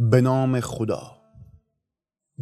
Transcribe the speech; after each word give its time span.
به 0.00 0.20
نام 0.20 0.60
خدا. 0.60 1.16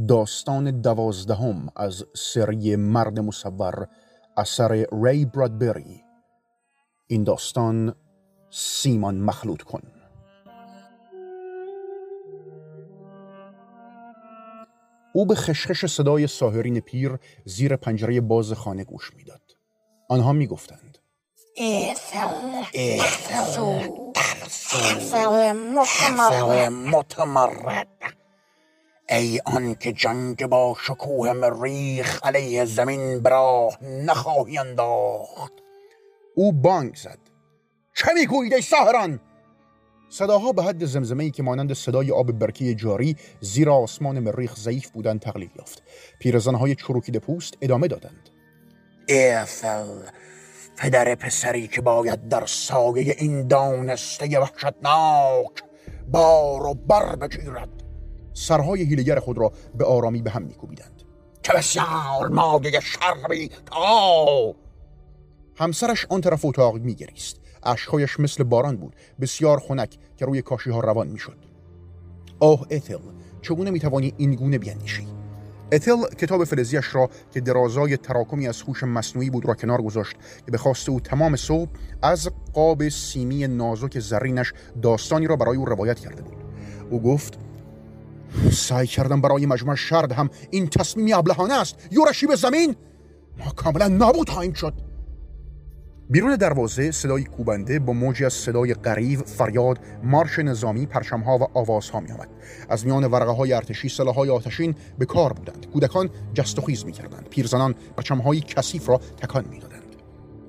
داستان 0.09 0.81
دوازدهم 0.81 1.69
از 1.77 2.05
سری 2.15 2.77
مرد 2.77 3.21
مصور 3.21 3.89
اثر 4.37 4.87
ری 5.03 5.25
برادبری. 5.25 6.05
این 7.07 7.25
داستان 7.25 7.95
سیمان 8.51 9.19
مخلوط 9.19 9.63
کن. 9.63 9.83
او 15.15 15.27
به 15.27 15.35
خشخش 15.35 15.87
صدای 15.87 16.27
ساهرین 16.27 16.81
پیر 16.81 17.19
زیر 17.45 17.77
پنجره 17.77 18.21
باز 18.21 18.53
خانه 18.53 18.85
گوش 18.85 19.15
می‌داد. 19.17 19.43
آنها 20.09 20.33
می‌گفتند 20.33 20.96
متمرد 26.69 27.89
ای 29.09 29.41
آن 29.45 29.75
که 29.75 29.93
جنگ 29.93 30.47
با 30.47 30.77
شکوه 30.87 31.33
مریخ 31.33 32.21
علیه 32.23 32.65
زمین 32.65 33.21
براه 33.21 33.85
نخواهی 33.85 34.59
انداخت 34.59 35.53
او 36.35 36.53
بانگ 36.53 36.95
زد 36.95 37.19
چه 37.95 38.13
می‌گویید 38.15 38.55
ای 38.55 38.63
ساهران 38.63 39.21
صداها 40.09 40.53
به 40.53 40.63
حد 40.63 40.85
زمزمه 40.85 41.25
ای 41.25 41.31
که 41.31 41.43
مانند 41.43 41.73
صدای 41.73 42.11
آب 42.11 42.33
برکی 42.33 42.75
جاری 42.75 43.17
زیر 43.41 43.71
آسمان 43.71 44.21
مریخ 44.21 44.57
ضعیف 44.57 44.91
بودند 44.91 45.21
تقلیل 45.21 45.51
یافت 45.59 45.83
پیرزنهای 46.19 46.75
چروکیده 46.75 47.19
پوست 47.19 47.55
ادامه 47.61 47.89
دادند 47.89 48.31
ایفل 49.07 50.03
پدر 50.79 51.15
پسری 51.15 51.69
که 51.69 51.81
باید 51.81 52.29
در 52.29 52.47
سایه 52.47 53.17
این 53.19 53.49
دانسته 53.49 54.39
وحشتناک 54.39 55.63
بار 56.09 56.67
و 56.67 56.75
بر 56.75 57.17
بگیرد. 57.17 57.69
سرهای 58.33 58.83
هیلگر 58.83 59.19
خود 59.21 59.39
را 59.39 59.53
به 59.75 59.85
آرامی 59.85 60.23
به 60.23 60.31
هم 60.31 60.43
میکوبیدند. 60.43 61.03
چه 61.43 61.53
بسیار 61.53 62.29
مایه 62.29 62.81
شربی 62.81 63.51
تا! 63.67 64.55
همسرش 65.57 66.07
آن 66.11 66.21
طرف 66.21 66.45
اتاق 66.45 66.77
میگریست. 66.77 67.37
اشکهایش 67.63 68.21
مثل 68.21 68.45
باران 68.45 68.77
بود. 68.77 68.97
بسیار 69.21 69.61
خنک 69.61 69.99
که 70.17 70.25
روی 70.25 70.43
کاشی 70.43 70.71
ها 70.71 70.81
روان 70.81 71.09
می‌شد. 71.09 71.37
آه 72.41 72.67
اتل 72.71 72.99
چگونه 73.43 73.71
می‌توانی 73.71 74.15
این 74.17 74.35
گونه 74.35 74.59
بیاندیشی 74.59 75.07
اتل 75.73 76.15
کتاب 76.19 76.45
فلزیش 76.45 76.95
را 76.95 77.11
که 77.35 77.41
درازای 77.41 77.97
تراکمی 77.97 78.49
از 78.49 78.63
هوش 78.63 78.83
مصنوعی 78.83 79.31
بود 79.31 79.47
را 79.47 79.55
کنار 79.55 79.83
گذاشت 79.83 80.17
که 80.47 80.51
به 80.51 80.59
خواست 80.59 80.89
او 80.89 81.01
تمام 81.01 81.37
صبح 81.37 81.71
از 82.03 82.31
قاب 82.53 82.89
سیمی 82.89 83.47
نازک 83.47 83.99
زرینش 83.99 84.53
داستانی 84.83 85.27
را 85.27 85.37
برای 85.37 85.57
او 85.57 85.65
روایت 85.65 85.99
کرده 85.99 86.23
بود. 86.23 86.37
او 86.91 87.03
گفت 87.03 87.39
سعی 88.53 88.87
کردم 88.87 89.21
برای 89.21 89.47
مجموع 89.47 89.75
شرد 89.75 90.13
هم 90.13 90.31
این 90.51 90.67
تصمیمی 90.67 91.13
ابلهانه 91.13 91.55
است. 91.55 91.77
یورشی 91.91 92.27
به 92.27 92.37
زمین 92.37 92.77
ما 93.39 93.51
کاملا 93.51 93.89
نابود 93.89 94.29
خواهیم 94.31 94.53
شد. 94.53 94.75
بیرون 96.11 96.37
دروازه 96.37 96.91
صدای 96.91 97.25
کوبنده 97.25 97.79
با 97.79 97.93
موجی 97.93 98.25
از 98.25 98.33
صدای 98.33 98.75
غریب 98.75 99.21
فریاد 99.21 99.79
مارش 100.03 100.39
نظامی 100.39 100.87
پرچمها 100.87 101.39
و 101.39 101.59
آوازها 101.59 102.01
می 102.01 102.13
آمد 102.13 102.29
از 102.69 102.87
میان 102.87 103.05
ورقه 103.05 103.33
های 103.33 103.53
ارتشی 103.53 103.89
سلاحهای 103.89 104.31
آتشین 104.31 104.75
به 104.99 105.07
کار 105.07 105.33
بودند. 105.33 105.67
کودکان 105.73 106.11
جست 106.35 106.59
و 106.59 106.63
خیز 106.63 106.85
می 106.85 106.93
کردند 106.93 107.29
پیرزنان 107.31 107.75
پرچمهای 107.97 108.41
کثیف 108.41 108.89
را 108.89 109.01
تکان 109.23 109.45
می 109.51 109.59
دادند 109.59 109.97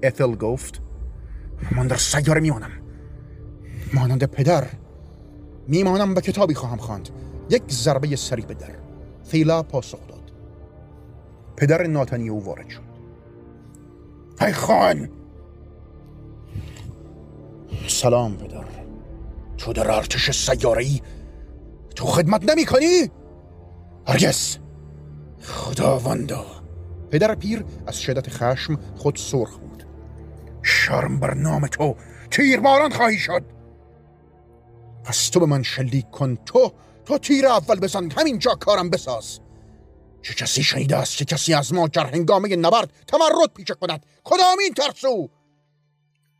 اتل 0.03 0.35
گفت 0.35 0.81
من 1.71 1.87
در 1.87 1.95
سیاره 1.95 2.41
میمانم. 2.41 2.71
مانند 3.93 4.23
پدر 4.23 4.67
میمانم 5.67 6.15
و 6.15 6.21
کتابی 6.21 6.53
خواهم 6.53 6.77
خواند. 6.77 7.09
یک 7.49 7.63
ضربه 7.69 8.15
سری 8.15 8.41
به 8.41 8.53
در. 8.53 8.71
فیلا 9.23 9.63
پاسخ 9.63 10.07
داد. 10.07 10.31
پدر 11.55 11.87
ناتنی 11.87 12.29
او 12.29 12.45
وارد 12.45 12.69
شد. 12.69 12.87
ای 14.41 14.53
خان! 14.53 15.16
سلام 17.87 18.37
پدر. 18.37 18.65
تو 19.57 19.73
در 19.73 19.91
ارتش 19.91 20.31
سیاره 20.31 20.83
ای 20.83 21.01
تو 21.95 22.05
خدمت 22.05 22.43
نمی 22.49 22.65
کنی؟ 22.65 23.11
هرگز 24.07 24.57
خداوندا 25.41 26.45
پدر 27.11 27.35
پیر 27.35 27.65
از 27.87 28.01
شدت 28.01 28.29
خشم 28.29 28.79
خود 28.95 29.15
سرخ 29.15 29.57
بود. 29.57 29.83
شرم 30.63 31.19
بر 31.19 31.33
نام 31.33 31.67
تو 31.67 31.95
تیرباران 32.31 32.91
خواهی 32.91 33.17
شد. 33.17 33.43
پس 35.03 35.29
تو 35.29 35.39
به 35.39 35.45
من 35.45 35.63
شلیک 35.63 36.11
کن. 36.11 36.35
تو 36.35 36.71
تو 37.05 37.17
تیر 37.17 37.47
اول 37.47 37.79
بزن. 37.79 38.11
همینجا 38.11 38.55
کارم 38.55 38.89
بساز. 38.89 39.39
چه 40.21 40.33
کسی 40.33 40.63
شنیده 40.63 40.97
است؟ 40.97 41.17
که 41.17 41.25
کسی 41.25 41.53
از 41.53 41.73
ما 41.73 41.87
در 41.87 42.05
هنگامه 42.05 42.55
نبرد 42.55 42.93
تمرد 43.07 43.53
پیچه 43.55 43.73
کند؟ 43.73 44.05
کدام 44.23 44.59
این 44.59 44.73
ترسو؟ 44.73 45.29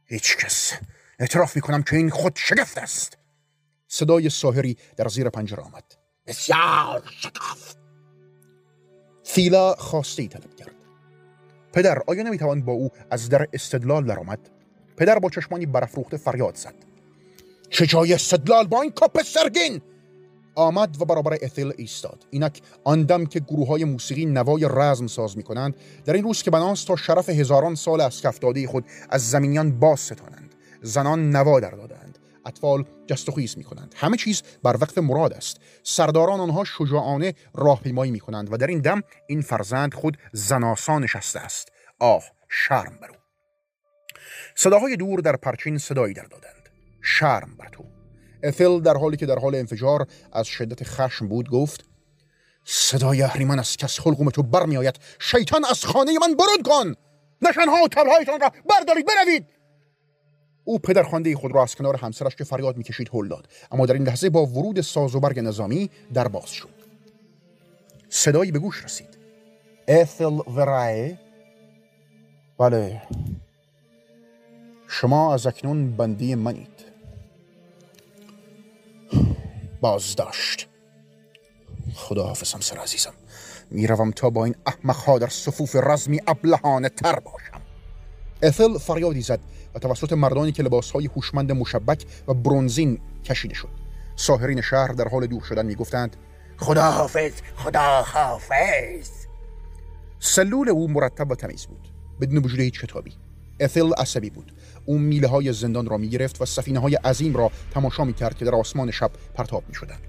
هیچ 0.06 0.38
کس. 0.38 0.74
اعتراف 1.20 1.56
می‌کنم 1.56 1.84
که 1.84 1.96
این 1.96 2.10
خود 2.10 2.36
شگفت 2.36 2.78
است. 2.78 3.18
صدای 3.88 4.30
ساهری 4.30 4.78
در 4.98 5.08
زیر 5.08 5.30
پنجره 5.30 5.64
آمد. 5.64 5.84
بسیار 6.28 7.04
شگفت. 7.12 7.78
فیلا 9.24 9.76
خواسته 9.76 10.22
ای 10.22 10.28
طلب 10.28 10.56
کرد. 10.56 10.72
پدر 11.74 12.02
آیا 12.08 12.24
نمی‌توان 12.24 12.62
با 12.62 12.74
او 12.74 12.90
از 13.12 13.30
در 13.30 13.48
استدلال 13.54 14.06
درآمد؟ 14.06 14.40
پدر 14.98 15.20
با 15.20 15.30
چشمانی 15.30 15.66
برافروخته 15.66 16.18
فریاد 16.18 16.56
زد. 16.56 16.76
چه 17.70 17.86
جای 17.86 18.14
استدلال 18.14 18.68
با 18.68 18.82
این 18.82 18.92
کپ 18.92 19.22
سرگین؟ 19.22 19.82
آمد 20.56 21.02
و 21.02 21.06
برابر 21.06 21.34
اتل 21.34 21.72
ایستاد. 21.78 22.26
اینک 22.30 22.62
آن 22.84 23.04
دم 23.04 23.26
که 23.26 23.40
گروه 23.40 23.68
های 23.68 23.84
موسیقی 23.84 24.26
نوای 24.26 24.68
رزم 24.72 25.08
ساز 25.08 25.38
می 25.38 25.44
کنند 25.44 25.76
در 26.06 26.14
این 26.14 26.24
روز 26.24 26.44
که 26.44 26.52
بناست 26.52 26.88
تا 26.88 26.96
شرف 26.96 27.30
هزاران 27.30 27.76
سال 27.76 28.02
از 28.02 28.22
کفداده 28.22 28.68
خود 28.68 28.86
از 29.10 29.30
زمینیان 29.30 29.80
باز 29.80 30.00
ستانند 30.00 30.47
زنان 30.82 31.30
نوا 31.30 31.60
در 31.60 31.72
دادند 31.72 32.20
اطفال 32.48 32.86
جست 33.08 33.30
و 33.30 33.34
می 33.36 33.64
کنند 33.64 33.96
همه 33.98 34.18
چیز 34.18 34.42
بر 34.64 34.78
وقت 34.82 34.98
مراد 34.98 35.34
است. 35.34 35.58
سرداران 35.84 36.40
آنها 36.40 36.64
شجاعانه 36.64 37.34
راهپیمایی 37.56 38.12
می 38.12 38.20
کنند 38.20 38.54
و 38.54 38.58
در 38.58 38.68
این 38.68 38.80
دم 38.80 39.02
این 39.28 39.42
فرزند 39.42 39.94
خود 39.94 40.18
زناسا 40.32 41.00
نشسته 41.00 41.40
است. 41.40 41.72
آه 42.00 42.24
شرم 42.50 42.98
بر 43.02 43.10
او. 43.10 43.16
صداهای 44.56 44.96
دور 44.96 45.20
در 45.20 45.36
پرچین 45.36 45.78
صدایی 45.78 46.14
در 46.14 46.24
دادند. 46.24 46.70
شرم 47.02 47.56
بر 47.60 47.70
تو. 47.72 47.84
افل 48.44 48.81
در 48.81 48.98
حالی 48.98 49.18
که 49.18 49.25
در 49.25 49.40
حال 49.40 49.56
انفجار 49.56 50.07
از 50.34 50.48
شدت 50.48 50.84
خشم 50.84 51.28
بود 51.28 51.50
گفت 51.50 51.86
صدای 52.63 53.22
اهریمن 53.22 53.60
از 53.60 53.78
کس 53.78 54.00
حلقوم 54.00 54.30
تو 54.30 54.44
برمی 54.44 54.78
آید 54.78 54.96
شیطان 55.19 55.66
از 55.66 55.86
خانه 55.86 56.12
من 56.22 56.36
برود 56.36 56.62
کن! 56.66 56.94
نشانها 57.42 57.84
و 57.84 57.88
تبلهایتان 57.88 58.40
را 58.40 58.51
بردارید 58.69 59.06
بروید! 59.06 59.56
او 60.68 60.80
پدر 60.80 61.04
خانده 61.04 61.36
خود 61.36 61.52
را 61.52 61.64
از 61.64 61.75
کنار 61.75 61.96
همسرش 61.96 62.36
که 62.36 62.44
فریاد 62.44 62.78
می‌کشید 62.78 63.10
هل 63.14 63.28
داد. 63.28 63.48
اما 63.72 63.86
در 63.86 63.94
این 63.94 64.04
لحظه 64.04 64.30
با 64.30 64.46
ورود 64.46 64.81
ساز 64.81 65.16
و 65.16 65.19
برگ 65.19 65.40
نظامی 65.40 65.90
در 66.14 66.28
باز 66.28 66.50
شد. 66.50 66.69
صدایی 68.10 68.52
به 68.52 68.60
گوش 68.60 68.86
رسید. 68.86 69.18
افل 69.88 70.40
ورای 70.56 71.18
بله. 72.58 73.02
شما 74.88 75.34
از 75.34 75.48
اکنون 75.48 75.98
بندی 75.98 76.36
منید. 76.36 76.86
بازداشت. 79.81 80.68
خدا 81.96 82.24
حافظ 82.24 82.54
همسر 82.54 82.78
عزیزم. 82.78 83.13
می‌روم 83.72 84.12
تا 84.12 84.30
با 84.30 84.46
این 84.46 84.56
احمقها 84.66 85.20
در 85.20 85.28
صفوف 85.28 85.75
رزمی 85.75 86.20
ابلهانه 86.28 86.90
تر 86.90 87.20
باشم. 87.20 87.62
افل 88.44 88.78
فریادی 88.78 89.22
زد. 89.22 89.40
و 89.75 89.80
توسط 89.80 90.14
مردانی 90.14 90.52
که 90.52 90.64
لباسهای 90.64 91.06
هوشمند 91.06 91.52
مشبک 91.52 92.06
و 92.28 92.34
برونزین 92.34 93.00
کشیده 93.25 93.54
شد. 93.54 93.69
ساهرین 94.16 94.62
شهر 94.62 94.88
در 94.88 95.08
حال 95.08 95.28
دور 95.28 95.44
شدن 95.44 95.66
می‌گفتند 95.66 96.16
خدا 96.58 96.92
حافظ 96.92 97.31
خدا 97.56 98.02
حافظ 98.02 99.10
سلول 100.19 100.69
او 100.69 100.88
مرتب 100.92 101.31
و 101.31 101.36
تمیز 101.36 101.66
بود. 101.66 101.88
بدون 102.22 102.38
وجود 102.38 102.60
هیچ 102.60 102.81
کتابی 102.81 103.14
اتل 103.60 103.94
عصبی 103.94 104.30
بود. 104.30 104.54
او 104.86 104.98
میله 104.98 105.28
های 105.28 105.54
زندان 105.54 105.86
را 105.86 105.98
می 105.98 106.10
گرفت 106.10 106.42
و 106.42 106.46
سفینه 106.46 106.80
های 106.80 106.96
عظیم 106.96 107.36
را 107.36 107.52
تماشا 107.74 108.04
می 108.04 108.13
کرد 108.13 108.38
که 108.38 108.46
در 108.46 108.56
آسمان 108.56 108.92
شب 108.92 109.12
پرتاب 109.34 109.63
می 109.68 109.75
شدند. 109.75 110.02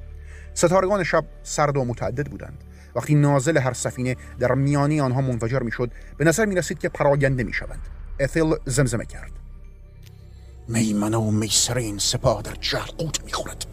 ستارگان 0.54 1.04
شب 1.04 1.24
سرد 1.42 1.76
و 1.76 1.84
متعدد 1.84 2.26
بودند. 2.26 2.64
وقتی 2.94 3.14
نازل 3.14 3.58
هر 3.58 3.72
سفینه 3.72 4.16
در 4.38 4.54
میانی 4.54 5.00
آنها 5.00 5.20
منفجر 5.20 5.58
می 5.58 5.72
شد 5.72 5.90
به 6.16 6.24
نظر 6.24 6.46
می 6.46 6.54
رسید 6.54 6.78
که 6.78 6.88
پراگنده 6.88 7.44
می 7.44 7.52
شوند 7.52 7.80
اتل 8.20 8.54
زمزمه 8.66 9.04
کرد. 9.04 9.32
میمنه 10.68 11.16
و 11.16 11.30
میسرین 11.30 11.98
سپاه 11.98 12.42
در 12.42 12.54
جرقوت 12.60 13.24
می 13.24 13.32
خورد 13.32 13.66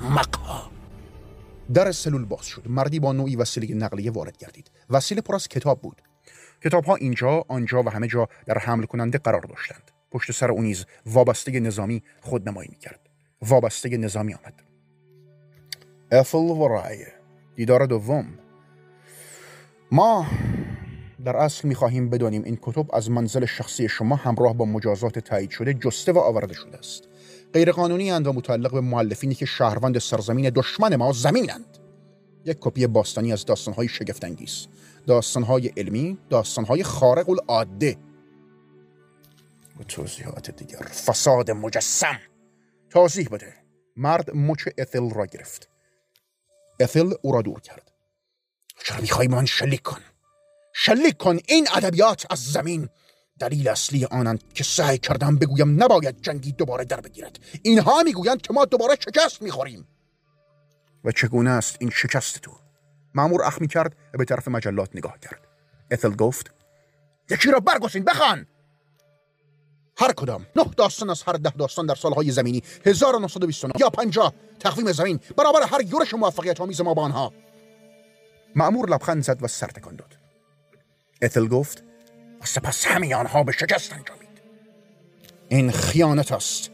مقها 0.00 0.70
در 1.74 1.92
سلول 1.92 2.24
باز 2.24 2.46
شد. 2.46 2.62
مردی 2.66 3.00
با 3.00 3.12
نوعی 3.12 3.36
وسیله 3.36 3.74
نقلیه 3.74 4.10
وارد 4.10 4.36
گردید. 4.36 4.70
وسیله 4.90 5.20
پر 5.20 5.34
از 5.34 5.48
کتاب 5.48 5.80
بود. 5.80 6.02
کتاب 6.64 6.84
ها 6.84 6.94
اینجا 6.94 7.44
آنجا 7.48 7.82
و 7.82 7.88
همه 7.90 8.06
جا 8.06 8.28
در 8.46 8.58
حمل 8.58 8.84
کننده 8.84 9.18
قرار 9.18 9.40
داشتند. 9.40 9.90
پشت 10.10 10.32
سر 10.32 10.50
او 10.50 10.62
نیز 10.62 10.86
وابسته 11.06 11.60
نظامی 11.60 12.02
خودنمایی 12.20 12.68
می‌کرد. 12.72 13.00
وابسته 13.42 13.96
نظامی 13.96 14.34
آمد. 14.34 14.62
افل 16.12 16.38
و 16.38 16.68
رای. 16.68 17.06
دیدار 17.56 17.86
دوم. 17.86 18.38
ما 19.92 20.26
در 21.24 21.36
اصل 21.36 21.68
می‌خواهیم 21.68 22.10
بدانیم 22.10 22.44
این 22.44 22.58
کتب 22.62 22.94
از 22.94 23.10
منزل 23.10 23.46
شخصی 23.46 23.88
شما 23.88 24.16
همراه 24.16 24.54
با 24.54 24.64
مجازات 24.64 25.18
تایید 25.18 25.50
شده 25.50 25.74
جسته 25.74 26.12
و 26.12 26.18
آورده 26.18 26.54
شده 26.54 26.78
است. 26.78 27.02
غیرقانونی 27.54 28.10
اند 28.10 28.26
و 28.26 28.32
متعلق 28.32 28.72
به 28.72 28.80
معلفینی 28.80 29.34
که 29.34 29.46
شهروند 29.46 29.98
سرزمین 29.98 30.50
دشمن 30.50 30.96
ما 30.96 31.12
زمینند. 31.12 31.78
یک 32.44 32.56
کپی 32.60 32.86
باستانی 32.86 33.32
از 33.32 33.44
داستانهای 33.44 33.88
شگفتانگیز 33.88 34.66
داستانهای 35.06 35.68
علمی 35.76 36.18
داستانهای 36.30 36.82
خارق 36.82 37.30
العاده 37.30 37.96
و 39.80 39.82
توضیحات 39.82 40.50
دیگر. 40.50 40.82
فساد 40.82 41.50
مجسم. 41.50 42.18
توضیح 42.90 43.28
بده. 43.28 43.54
مرد 43.96 44.36
مچ 44.36 44.68
اتل 44.78 45.10
را 45.10 45.26
گرفت. 45.26 45.68
اتل 46.80 47.12
او 47.22 47.32
را 47.32 47.42
دور 47.42 47.60
کرد. 47.60 47.92
چرا 48.84 49.00
می‌خوای 49.00 49.28
من 49.28 49.44
شلیک 49.44 49.82
کن؟ 49.82 50.00
شلیک 50.80 51.16
کن 51.16 51.38
این 51.46 51.68
ادبیات 51.74 52.26
از 52.30 52.44
زمین. 52.44 52.88
دلیل 53.38 53.68
اصلی 53.68 54.04
آنند 54.04 54.52
که 54.54 54.64
سعی 54.64 54.98
کردم 54.98 55.36
بگویم 55.36 55.82
نباید 55.82 56.22
جنگی 56.22 56.52
دوباره 56.52 56.84
در 56.84 57.00
بگیرد. 57.00 57.38
اینها 57.62 58.02
می‌گویند 58.02 58.42
که 58.42 58.52
ما 58.52 58.64
دوباره 58.64 58.96
شکست 59.00 59.42
می‌خوریم. 59.42 59.88
و 61.04 61.12
چگونه 61.12 61.50
است 61.50 61.76
این 61.80 61.90
شکست 61.90 62.38
تو؟ 62.38 62.50
معمور 63.14 63.44
اخ 63.44 63.58
کرد 63.62 63.96
و 64.14 64.18
به 64.18 64.24
طرف 64.24 64.48
مجلات 64.48 64.90
نگاه 64.94 65.18
کرد. 65.18 65.40
اتل 65.90 66.10
گفت 66.10 66.54
یکی 67.30 67.50
را 67.50 67.60
برگزین 67.60 68.04
بخوان! 68.04 68.46
هر 69.96 70.12
کدام. 70.12 70.46
نه 70.56 70.64
داستان 70.76 71.10
از 71.10 71.22
هر 71.22 71.32
ده 71.32 71.50
داستان 71.50 71.86
در 71.86 71.94
سالهای 71.94 72.30
زمینی. 72.30 72.62
1929 72.86 73.72
یا 73.80 73.90
50 73.90 74.34
تقویم 74.60 74.92
زمین. 74.92 75.20
برابر 75.36 75.62
هر 75.62 75.80
یورش 75.80 76.14
موفقیت 76.14 76.60
آمیز 76.60 76.80
ما 76.80 76.94
با 76.94 77.02
آنها. 77.02 77.32
معمور 78.54 78.90
لبخند 78.90 79.22
زد 79.22 79.38
و 79.42 79.48
سر 79.48 79.66
تکان 79.66 79.96
داد. 79.96 80.17
اتل 81.22 81.48
گفت 81.48 81.82
و 82.42 82.46
سپس 82.46 82.86
همه 82.86 83.14
آنها 83.14 83.42
به 83.42 83.52
شکست 83.52 83.92
انجامید. 83.92 84.28
این 85.48 85.70
خیانت 85.70 86.32
است. 86.32 86.70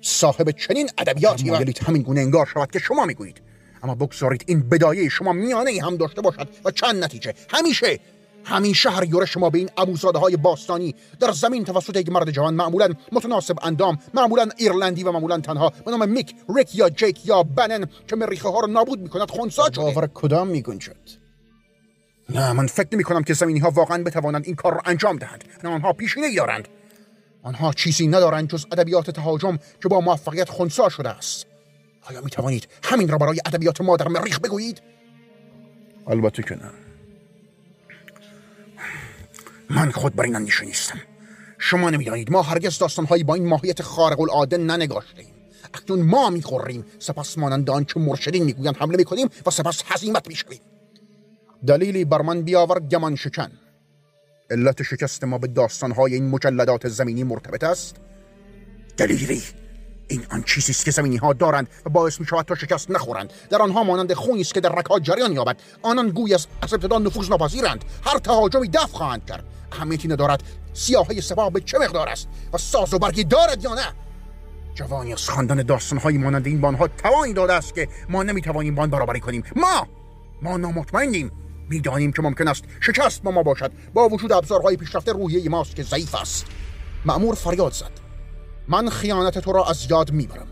صاحب 0.00 0.50
چنین 0.50 0.90
ادبیاتی 0.98 1.50
و 1.50 1.56
همین 1.86 2.02
گونه 2.02 2.20
انگار 2.20 2.46
شود 2.46 2.70
که 2.70 2.78
شما 2.78 3.04
می‌گویید. 3.04 3.42
اما 3.82 3.94
بگذارید 3.94 4.44
این 4.46 4.68
بدایه 4.68 5.08
شما 5.08 5.32
میانه 5.32 5.82
هم 5.82 5.96
داشته 5.96 6.20
باشد 6.20 6.48
و 6.64 6.70
چند 6.70 7.04
نتیجه. 7.04 7.34
همیشه 7.48 8.00
همیشه 8.44 8.90
هر 8.90 9.04
یورش 9.04 9.30
شما 9.30 9.50
به 9.50 9.58
این 9.58 9.70
ابوزاده 9.76 10.18
های 10.18 10.36
باستانی 10.36 10.94
در 11.20 11.32
زمین 11.32 11.64
توسط 11.64 11.96
یک 11.96 12.08
مرد 12.08 12.30
جوان 12.30 12.54
معمولا 12.54 12.88
متناسب 13.12 13.56
اندام 13.62 13.98
معمولا 14.14 14.48
ایرلندی 14.56 15.04
و 15.04 15.12
معمولا 15.12 15.40
تنها 15.40 15.70
به 15.84 15.90
نام 15.90 16.08
میک 16.08 16.34
ریک 16.56 16.74
یا 16.74 16.90
جیک 16.90 17.26
یا 17.26 17.42
بنن 17.42 17.86
که 18.06 18.16
مریخه 18.16 18.48
ها 18.48 18.60
رو 18.60 18.66
نابود 18.66 19.00
می‌کند 19.00 19.30
خونسا 19.30 19.64
شده 19.64 19.80
باور 19.80 20.10
کدام 20.14 20.48
میگنجد؟ 20.48 21.19
نه 22.34 22.52
من 22.52 22.66
فکر 22.66 22.88
نمی 22.92 23.04
کنم 23.04 23.22
که 23.22 23.34
زمینی 23.34 23.58
ها 23.58 23.70
واقعا 23.70 24.02
بتوانند 24.02 24.46
این 24.46 24.54
کار 24.54 24.74
را 24.74 24.80
انجام 24.84 25.16
دهند. 25.16 25.44
نه 25.64 25.70
آنها 25.70 25.92
پیشینه 25.92 26.36
دارند. 26.36 26.68
آنها 27.42 27.72
چیزی 27.72 28.06
ندارند 28.06 28.48
جز 28.48 28.66
ادبیات 28.72 29.10
تهاجم 29.10 29.58
که 29.82 29.88
با 29.88 30.00
موفقیت 30.00 30.48
خونسا 30.48 30.88
شده 30.88 31.08
است. 31.08 31.46
آیا 32.02 32.20
می 32.20 32.30
توانید 32.30 32.68
همین 32.84 33.08
را 33.08 33.18
برای 33.18 33.40
ادبیات 33.46 33.80
ما 33.80 33.96
در 33.96 34.08
مریخ 34.08 34.40
بگویید؟ 34.40 34.82
البته 36.06 36.42
که 36.42 36.54
نه. 36.54 36.70
من 39.70 39.90
خود 39.90 40.14
بر 40.16 40.24
این 40.24 40.36
اندیشه 40.36 40.64
نیستم. 40.64 41.00
شما 41.58 41.90
نمی‌دانید 41.90 42.32
ما 42.32 42.42
هرگز 42.42 42.78
داستانهایی 42.78 43.24
با 43.24 43.34
این 43.34 43.46
ماهیت 43.46 43.82
خارق 43.82 44.20
العاده 44.20 44.56
ننگاشتیم 44.56 45.34
اکنون 45.74 46.02
ما 46.02 46.30
می‌خوریم. 46.30 46.84
سپس 46.98 47.38
مانند 47.38 47.70
آنچه 47.70 48.00
مرشدین 48.00 48.44
می‌گویند 48.44 48.76
حمله 48.76 48.96
می‌کنیم 48.96 49.28
و 49.46 49.50
سپس 49.50 49.82
هزیمت 49.86 50.28
می‌شویم. 50.28 50.60
دلیلی 51.66 52.04
بر 52.04 52.22
من 52.22 52.42
بیاور 52.42 52.80
گمان 52.80 53.16
شکن. 53.16 53.50
علت 54.50 54.82
شکست 54.82 55.24
ما 55.24 55.38
به 55.38 55.46
داستانهای 55.46 56.14
این 56.14 56.28
مجلدات 56.28 56.88
زمینی 56.88 57.24
مرتبط 57.24 57.64
است. 57.64 57.96
دلیلی 58.96 59.42
این 60.08 60.26
آن 60.30 60.42
چیزی 60.42 60.72
است 60.72 60.84
که 60.84 60.90
زمینی 60.90 61.16
ها 61.16 61.32
دارند 61.32 61.68
و 61.86 61.90
باعث 61.90 62.20
می 62.20 62.26
شود 62.26 62.44
تا 62.44 62.54
شکست 62.54 62.90
نخورند. 62.90 63.32
در 63.50 63.62
آنها 63.62 63.84
مانند 63.84 64.12
خونی 64.12 64.40
است 64.40 64.54
که 64.54 64.60
در 64.60 64.72
رکها 64.72 64.98
جریان 64.98 65.32
یابد. 65.32 65.56
آنان 65.82 66.10
گوی 66.10 66.34
از 66.34 66.46
از 66.62 66.74
ابتدا 66.74 66.98
نفوذ 66.98 67.28
ناپذیرند. 67.28 67.84
هر 68.04 68.18
تهاجمی 68.18 68.68
دفع 68.68 68.86
خواهند 68.86 69.26
کرد. 69.26 69.44
اهمیتی 69.72 70.08
ندارد 70.08 70.42
سیاهی 70.72 71.20
سپاه 71.20 71.50
به 71.50 71.60
چه 71.60 71.78
مقدار 71.78 72.08
است 72.08 72.28
و 72.52 72.58
ساز 72.58 72.94
و 72.94 72.98
برگی 72.98 73.24
دارد 73.24 73.64
یا 73.64 73.74
نه. 73.74 73.92
جوانی 74.74 75.12
از 75.12 75.28
خواندن 75.28 75.56
داستانهایی 75.56 76.18
مانند 76.18 76.46
این 76.46 76.60
بانها 76.60 76.88
توانی 76.88 77.32
داده 77.32 77.52
است 77.52 77.74
که 77.74 77.88
ما 78.08 78.22
نمی‌توانیم 78.22 78.74
بان 78.74 78.90
برابری 78.90 79.20
کنیم. 79.20 79.44
ما! 79.56 79.88
ما 80.42 80.56
نامطمئنیم. 80.56 81.32
می‌دانیم 81.70 82.12
که 82.12 82.22
ممکن 82.22 82.48
است 82.48 82.64
شکست 82.80 83.22
با 83.22 83.30
ما 83.30 83.42
باشد. 83.42 83.72
با 83.94 84.08
وجود 84.08 84.32
ابزارهای 84.32 84.76
پیشرفته 84.76 85.12
روحیه 85.12 85.48
ماست 85.48 85.76
که 85.76 85.82
ضعیف 85.82 86.14
است. 86.14 86.46
معمور 87.04 87.34
فریاد 87.34 87.72
زد. 87.72 87.90
من 88.68 88.88
خیانت 88.88 89.38
تو 89.38 89.52
را 89.52 89.64
از 89.64 89.90
یاد 89.90 90.12
می‌برم. 90.12 90.46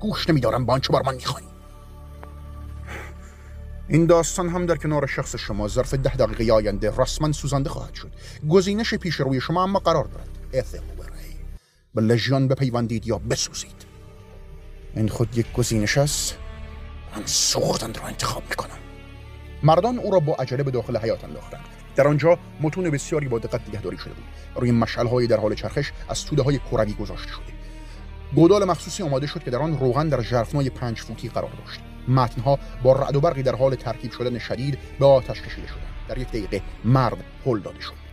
گوش 0.00 0.30
نمیدارم 0.30 0.66
با 0.66 0.74
آنچه 0.74 0.92
بر 0.92 1.02
من 1.06 1.14
می‌خوانی 1.14 1.46
این 3.88 4.06
داستان 4.06 4.48
هم 4.48 4.66
در 4.66 4.76
کنار 4.76 5.06
شخص 5.06 5.36
شما 5.36 5.68
ظرف 5.68 5.94
ده 5.94 6.16
دقیقه 6.16 6.52
آینده 6.52 6.92
رسما 6.98 7.32
سوزانده 7.32 7.70
خواهد 7.70 7.94
شد. 7.94 8.12
گزینش 8.48 8.94
پیش 8.94 9.14
روی 9.14 9.40
شما 9.40 9.62
اما 9.62 9.78
قرار 9.78 10.04
دارد. 10.04 10.28
اتل 10.54 10.78
به 11.94 12.00
لژیان 12.00 12.48
بپیوندید 12.48 13.06
یا 13.06 13.18
بسوزید. 13.18 13.86
این 14.96 15.08
خود 15.08 15.38
یک 15.38 15.52
گزینش 15.52 15.98
است. 15.98 16.36
من 17.16 17.26
سوختن 17.26 17.94
را 17.94 18.06
انتخاب 18.06 18.42
می‌کنم. 18.50 18.78
مردان 19.64 19.98
او 19.98 20.10
را 20.10 20.20
با 20.20 20.34
عجله 20.34 20.62
به 20.62 20.70
داخل 20.70 20.96
حیات 20.96 21.24
انداختند. 21.24 21.64
در 21.96 22.08
آنجا 22.08 22.38
متون 22.60 22.90
بسیاری 22.90 23.28
با 23.28 23.38
دقت 23.38 23.68
نگهداری 23.68 23.98
شده 23.98 24.14
بود. 24.14 24.24
روی 24.56 24.70
مشعل 24.72 25.26
در 25.26 25.40
حال 25.40 25.54
چرخش 25.54 25.92
از 26.08 26.24
توده 26.24 26.42
های 26.42 26.58
کروی 26.58 26.92
گذاشته 26.92 27.28
شده. 27.28 27.54
گودال 28.34 28.64
مخصوصی 28.64 29.02
آماده 29.02 29.26
شد 29.26 29.44
که 29.44 29.50
در 29.50 29.58
آن 29.58 29.78
روغن 29.78 30.08
در 30.08 30.20
ژرفنای 30.20 30.70
پنج 30.70 31.00
فوتی 31.00 31.28
قرار 31.28 31.50
داشت. 31.64 31.80
متنها 32.08 32.58
با 32.82 32.92
رعد 32.92 33.16
و 33.16 33.20
برقی 33.20 33.42
در 33.42 33.56
حال 33.56 33.74
ترکیب 33.74 34.12
شدن 34.12 34.38
شدید 34.38 34.78
به 34.98 35.06
آتش 35.06 35.42
کشیده 35.42 35.66
شدند. 35.66 35.94
در 36.08 36.18
یک 36.18 36.28
دقیقه 36.28 36.62
مرد 36.84 37.24
هل 37.46 37.58
داده 37.58 37.80
شد. 37.80 38.04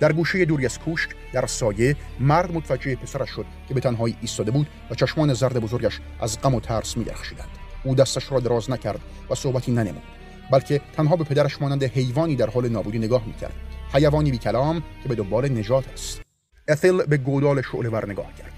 در 0.00 0.12
گوشه 0.12 0.44
دوری 0.44 0.66
از 0.66 0.78
کوشک 0.78 1.10
در 1.32 1.46
سایه 1.46 1.96
مرد 2.20 2.52
متوجه 2.52 2.96
پسرش 2.96 3.30
شد 3.30 3.46
که 3.68 3.74
به 3.74 3.80
تنهایی 3.80 4.16
ایستاده 4.20 4.50
بود 4.50 4.66
و 4.90 4.94
چشمان 4.94 5.34
زرد 5.34 5.58
بزرگش 5.58 6.00
از 6.20 6.40
غم 6.40 6.54
و 6.54 6.60
ترس 6.60 6.96
میدرخشیدند. 6.96 7.48
او 7.84 7.94
دستش 7.94 8.32
را 8.32 8.40
دراز 8.40 8.70
نکرد 8.70 9.00
و 9.30 9.34
صحبتی 9.34 9.72
ننمود. 9.72 10.02
بلکه 10.50 10.80
تنها 10.96 11.16
به 11.16 11.24
پدرش 11.24 11.62
مانند 11.62 11.84
حیوانی 11.84 12.36
در 12.36 12.50
حال 12.50 12.68
نابودی 12.68 12.98
نگاه 12.98 13.26
می‌کرد. 13.26 13.54
حیوانی 13.92 14.30
بی 14.30 14.38
کلام 14.38 14.82
که 15.02 15.08
به 15.08 15.14
دنبال 15.14 15.48
نجات 15.48 15.84
است. 15.92 16.20
اتل 16.68 17.06
به 17.06 17.16
گودال 17.16 17.62
شعله 17.62 17.88
ور 17.88 18.10
نگاه 18.10 18.34
کرد. 18.38 18.52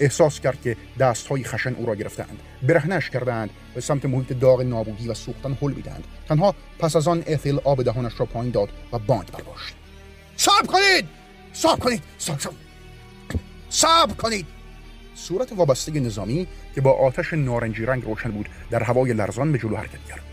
احساس 0.00 0.40
کرد 0.40 0.62
که 0.62 0.76
دستهای 0.98 1.44
خشن 1.44 1.74
او 1.74 1.86
را 1.86 1.94
گرفتند. 1.94 2.40
برهنش 2.62 3.10
کردند 3.10 3.50
به 3.74 3.80
سمت 3.80 4.04
محیط 4.04 4.32
داغ 4.32 4.60
نابودی 4.62 5.08
و 5.08 5.14
سوختن 5.14 5.58
هل 5.62 5.72
می‌دهند. 5.72 6.04
تنها 6.28 6.54
پس 6.78 6.96
از 6.96 7.08
آن 7.08 7.24
اتل 7.26 7.58
آب 7.64 7.82
دهانش 7.82 8.20
را 8.20 8.26
پایین 8.26 8.52
داد 8.52 8.68
و 8.92 8.98
بانگ 8.98 9.26
برداشت 9.26 9.74
صبر 10.36 10.66
کنید! 10.66 11.08
صبر 11.52 11.80
کنید! 11.80 12.02
صبر 13.68 14.14
کنید! 14.14 14.46
صورت 15.14 15.52
وابسته 15.52 16.00
نظامی 16.00 16.46
که 16.74 16.80
با 16.80 16.92
آتش 16.92 17.32
نارنجی 17.32 17.86
رنگ 17.86 18.04
روشن 18.04 18.30
بود 18.30 18.48
در 18.70 18.82
هوای 18.82 19.12
لرزان 19.12 19.52
به 19.52 19.58
جلو 19.58 19.76
حرکت 19.76 20.04
کرد. 20.08 20.31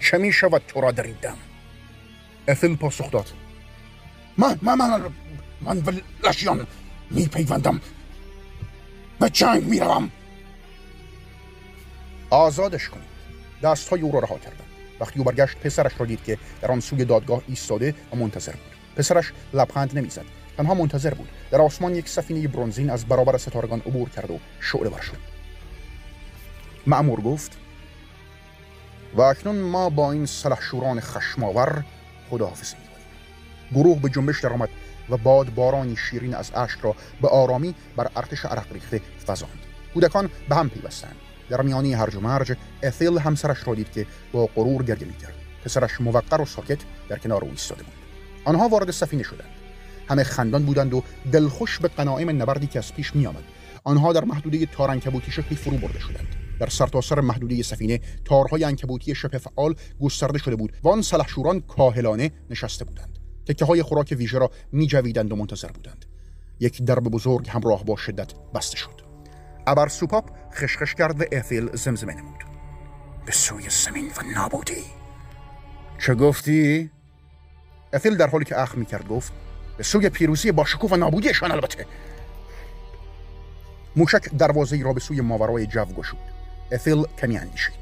چه 0.00 0.18
می 0.18 0.32
شود 0.32 0.62
تو 0.68 0.80
را 0.80 0.90
در 0.90 1.02
این 1.02 1.16
دم 1.22 1.36
اتل 2.48 2.76
پاسخ 2.76 3.10
داد. 3.10 3.26
من 4.38 4.58
من 4.62 4.74
من 4.74 5.02
من 5.60 5.80
به 5.80 6.02
لشیان 6.24 6.66
می 7.10 7.26
پیوندم 7.26 7.80
به 9.20 9.30
جنگ 9.30 9.64
می 9.64 9.80
روم. 9.80 10.10
آزادش 12.30 12.88
کنید. 12.88 13.10
دستهای 13.62 14.00
او 14.00 14.12
را 14.12 14.18
رها 14.18 14.38
کردند 14.38 14.68
وقتی 15.00 15.18
او 15.18 15.24
برگشت 15.24 15.56
پسرش 15.56 15.92
را 15.98 16.06
دید 16.06 16.24
که 16.24 16.38
در 16.60 16.72
آن 16.72 16.80
سوی 16.80 17.04
دادگاه 17.04 17.42
ایستاده 17.48 17.94
و 18.12 18.16
منتظر 18.16 18.52
بود. 18.52 18.76
پسرش 18.96 19.32
لبخند 19.54 19.98
نمی‌زد. 19.98 20.24
تنها 20.56 20.74
منتظر 20.74 21.14
بود. 21.14 21.28
در 21.50 21.60
آسمان 21.60 21.94
یک 21.94 22.08
سفینه 22.08 22.48
برونزین 22.48 22.90
از 22.90 23.06
برابر 23.06 23.38
ستارگان 23.38 23.80
عبور 23.80 24.08
کرد 24.08 24.30
و 24.30 24.38
شعله 24.60 24.90
ور 24.90 25.00
شد. 25.00 25.16
معمور 26.86 27.20
گفت 27.20 27.59
و 29.14 29.20
اکنون 29.20 29.56
ما 29.56 29.90
با 29.90 30.12
این 30.12 30.26
سلحشوران 30.26 31.00
خشماور 31.00 31.84
خداحافظی 32.30 32.76
می‌کنیم. 32.76 33.06
گروه 33.74 34.00
به 34.02 34.08
جنبش 34.08 34.40
درآمد 34.40 34.68
و 35.10 35.16
باد 35.16 35.54
بارانی 35.54 35.96
شیرین 35.96 36.34
از 36.34 36.50
اشک 36.54 36.78
را 36.80 36.94
به 37.22 37.28
آرامی 37.28 37.74
بر 37.96 38.10
ارتش 38.16 38.44
عرق 38.44 38.72
ریخته 38.72 39.00
فزاند. 39.26 39.58
کودکان 39.94 40.30
به 40.48 40.54
هم 40.54 40.70
پیوستند. 40.70 41.16
در 41.48 41.62
میانی 41.62 41.94
هرج 41.94 42.14
و 42.14 42.20
مرج 42.20 42.56
اتیل 42.82 43.18
همسرش 43.18 43.66
را 43.66 43.74
دید 43.74 43.92
که 43.92 44.06
با 44.32 44.46
غرور 44.46 44.82
گریه 44.82 45.06
می‌کرد. 45.06 45.34
پسرش 45.64 46.00
موقر 46.00 46.40
و 46.40 46.44
ساکت 46.44 46.78
در 47.08 47.18
کنار 47.18 47.44
او 47.44 47.50
ایستاده 47.50 47.82
بود. 47.82 47.92
آنها 48.44 48.68
وارد 48.68 48.90
سفینه 48.90 49.22
شدند. 49.22 49.50
همه 50.08 50.24
خندان 50.24 50.64
بودند 50.64 50.94
و 50.94 51.02
دلخوش 51.32 51.78
به 51.78 51.88
قناعم 51.88 52.42
نبردی 52.42 52.66
که 52.66 52.78
از 52.78 52.94
پیش 52.94 53.16
میآمد. 53.16 53.44
آنها 53.84 54.12
در 54.12 54.24
محدوده 54.24 54.66
تارنکبوتی 54.66 55.30
شکلی 55.30 55.56
فرو 55.56 55.76
برده 55.76 55.98
شدند. 55.98 56.39
در 56.60 56.68
سرتاسر 56.68 57.20
محدوده 57.20 57.62
سفینه 57.62 58.00
تارهای 58.24 58.64
انکبوتی 58.64 59.14
شبه 59.14 59.38
فعال 59.38 59.74
گسترده 60.00 60.38
شده 60.38 60.56
بود 60.56 60.72
و 60.82 60.88
آن 60.88 61.02
سلحشوران 61.02 61.60
کاهلانه 61.60 62.30
نشسته 62.50 62.84
بودند. 62.84 63.18
تکه 63.46 63.64
های 63.64 63.82
خوراک 63.82 64.14
ویژه 64.18 64.38
را 64.38 64.50
می 64.72 64.86
جویدند 64.86 65.32
و 65.32 65.36
منتظر 65.36 65.68
بودند. 65.68 66.04
یک 66.60 66.82
درب 66.82 67.02
بزرگ 67.02 67.48
همراه 67.48 67.84
با 67.84 67.96
شدت 67.96 68.32
بسته 68.54 68.76
شد. 68.76 69.00
ابر 69.66 69.88
سوپاپ 69.88 70.30
خشخش 70.54 70.94
کرد 70.94 71.20
و 71.20 71.24
افیل 71.32 71.76
زمزمه 71.76 72.14
نمود. 72.14 72.44
به 73.26 73.32
سوی 73.32 73.64
زمین 73.70 74.06
و 74.06 74.34
نابودی. 74.34 74.84
چه 75.98 76.14
گفتی؟ 76.14 76.90
افیل 77.92 78.16
در 78.16 78.26
حالی 78.26 78.44
که 78.44 78.60
اخ 78.60 78.74
می 78.74 78.86
کرد 78.86 79.08
گفت 79.08 79.32
به 79.76 79.82
سوی 79.82 80.08
پیروزی 80.08 80.52
با 80.52 80.64
شکوه 80.64 80.90
و 80.90 80.96
نابودیشان 80.96 81.52
البته. 81.52 81.86
موشک 83.96 84.28
دروازه 84.38 84.82
را 84.82 84.92
به 84.92 85.00
سوی 85.00 85.20
ماورای 85.20 85.66
جو 85.66 85.84
گشود. 85.84 86.29
افیل 86.72 87.04
کمی 87.18 87.38
اندیشید 87.38 87.80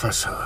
فسا 0.00 0.38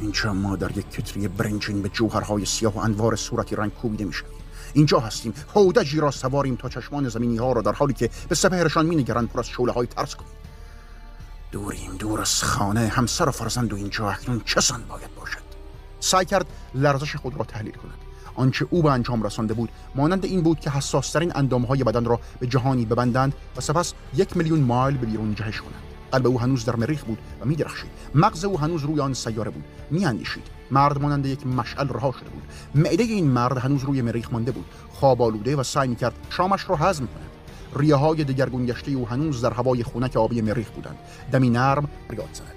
اینجا 0.00 0.32
ما 0.32 0.56
در 0.56 0.78
یک 0.78 0.90
کتری 0.90 1.28
برنجین 1.28 1.82
به 1.82 1.88
جوهرهای 1.88 2.44
سیاه 2.44 2.74
و 2.74 2.78
انوار 2.78 3.16
صورتی 3.16 3.56
رنگ 3.56 3.72
کوبیده 3.74 4.04
می‌شویم 4.04 4.32
اینجا 4.72 5.00
هستیم. 5.00 5.34
هودجی 5.54 6.00
را 6.00 6.10
سواریم 6.10 6.56
تا 6.56 6.68
چشمان 6.68 7.08
زمینی 7.08 7.36
ها 7.36 7.52
را 7.52 7.62
در 7.62 7.72
حالی 7.72 7.94
که 7.94 8.10
به 8.28 8.34
سپهرشان 8.34 8.86
مینگرند 8.86 9.28
پر 9.28 9.38
از 9.38 9.48
شعله 9.48 9.72
های 9.72 9.86
ترس 9.86 10.14
کنیم. 10.14 10.30
دوریم 11.52 11.96
دور 11.96 12.20
از 12.20 12.42
خانه. 12.42 12.88
همسر 12.88 13.28
و 13.28 13.32
فرزند 13.32 13.72
و 13.72 13.76
اینجا 13.76 14.10
اکنون 14.10 14.42
چسان 14.44 14.84
باید 14.88 15.14
باشد؟ 15.14 15.38
سعی 16.00 16.24
کرد 16.24 16.46
لرزش 16.74 17.16
خود 17.16 17.36
را 17.36 17.44
تحلیل 17.44 17.72
کند. 17.74 17.98
آنچه 18.34 18.66
او 18.70 18.82
به 18.82 18.92
انجام 18.92 19.22
رسانده 19.22 19.54
بود 19.54 19.68
مانند 19.94 20.24
این 20.24 20.42
بود 20.42 20.60
که 20.60 20.70
حساسترین 20.70 21.32
اندامهای 21.34 21.84
بدن 21.84 22.04
را 22.04 22.20
به 22.40 22.46
جهانی 22.46 22.84
ببندند 22.84 23.34
و 23.56 23.60
سپس 23.60 23.94
یک 24.14 24.36
میلیون 24.36 24.60
مایل 24.60 24.96
به 24.96 25.06
بیرون 25.06 25.34
جهش 25.34 25.60
کنند. 25.60 25.95
قلب 26.12 26.26
او 26.26 26.40
هنوز 26.40 26.64
در 26.64 26.76
مریخ 26.76 27.04
بود 27.04 27.18
و 27.40 27.44
میدرخشید. 27.44 27.90
مغز 28.14 28.44
او 28.44 28.60
هنوز 28.60 28.82
روی 28.82 29.00
آن 29.00 29.14
سیاره 29.14 29.50
بود. 29.50 29.64
میاندیشید. 29.90 30.42
مرد 30.70 31.02
مانند 31.02 31.26
یک 31.26 31.46
مشعل 31.46 31.88
رها 31.88 32.12
شده 32.12 32.30
بود. 32.30 32.42
معده 32.74 33.02
این 33.02 33.26
مرد 33.26 33.58
هنوز 33.58 33.84
روی 33.84 34.02
مریخ 34.02 34.32
مانده 34.32 34.52
بود. 34.52 34.64
خواب 34.92 35.22
آلوده 35.22 35.56
و 35.56 35.62
سعی 35.62 35.88
می‌کرد 35.88 36.14
شامش 36.30 36.70
را 36.70 36.76
هضم 36.76 37.06
کند. 37.06 37.30
ریه 37.76 37.94
های 37.94 38.24
دگرگون 38.24 38.66
گشته 38.66 38.90
او 38.92 39.08
هنوز 39.08 39.42
در 39.42 39.52
هوای 39.52 39.82
خونک 39.82 40.16
آبی 40.16 40.40
مریخ 40.40 40.70
بودند. 40.70 40.98
دمی 41.32 41.50
نرم 41.50 41.88
ریاد 42.10 42.28
زند. 42.32 42.52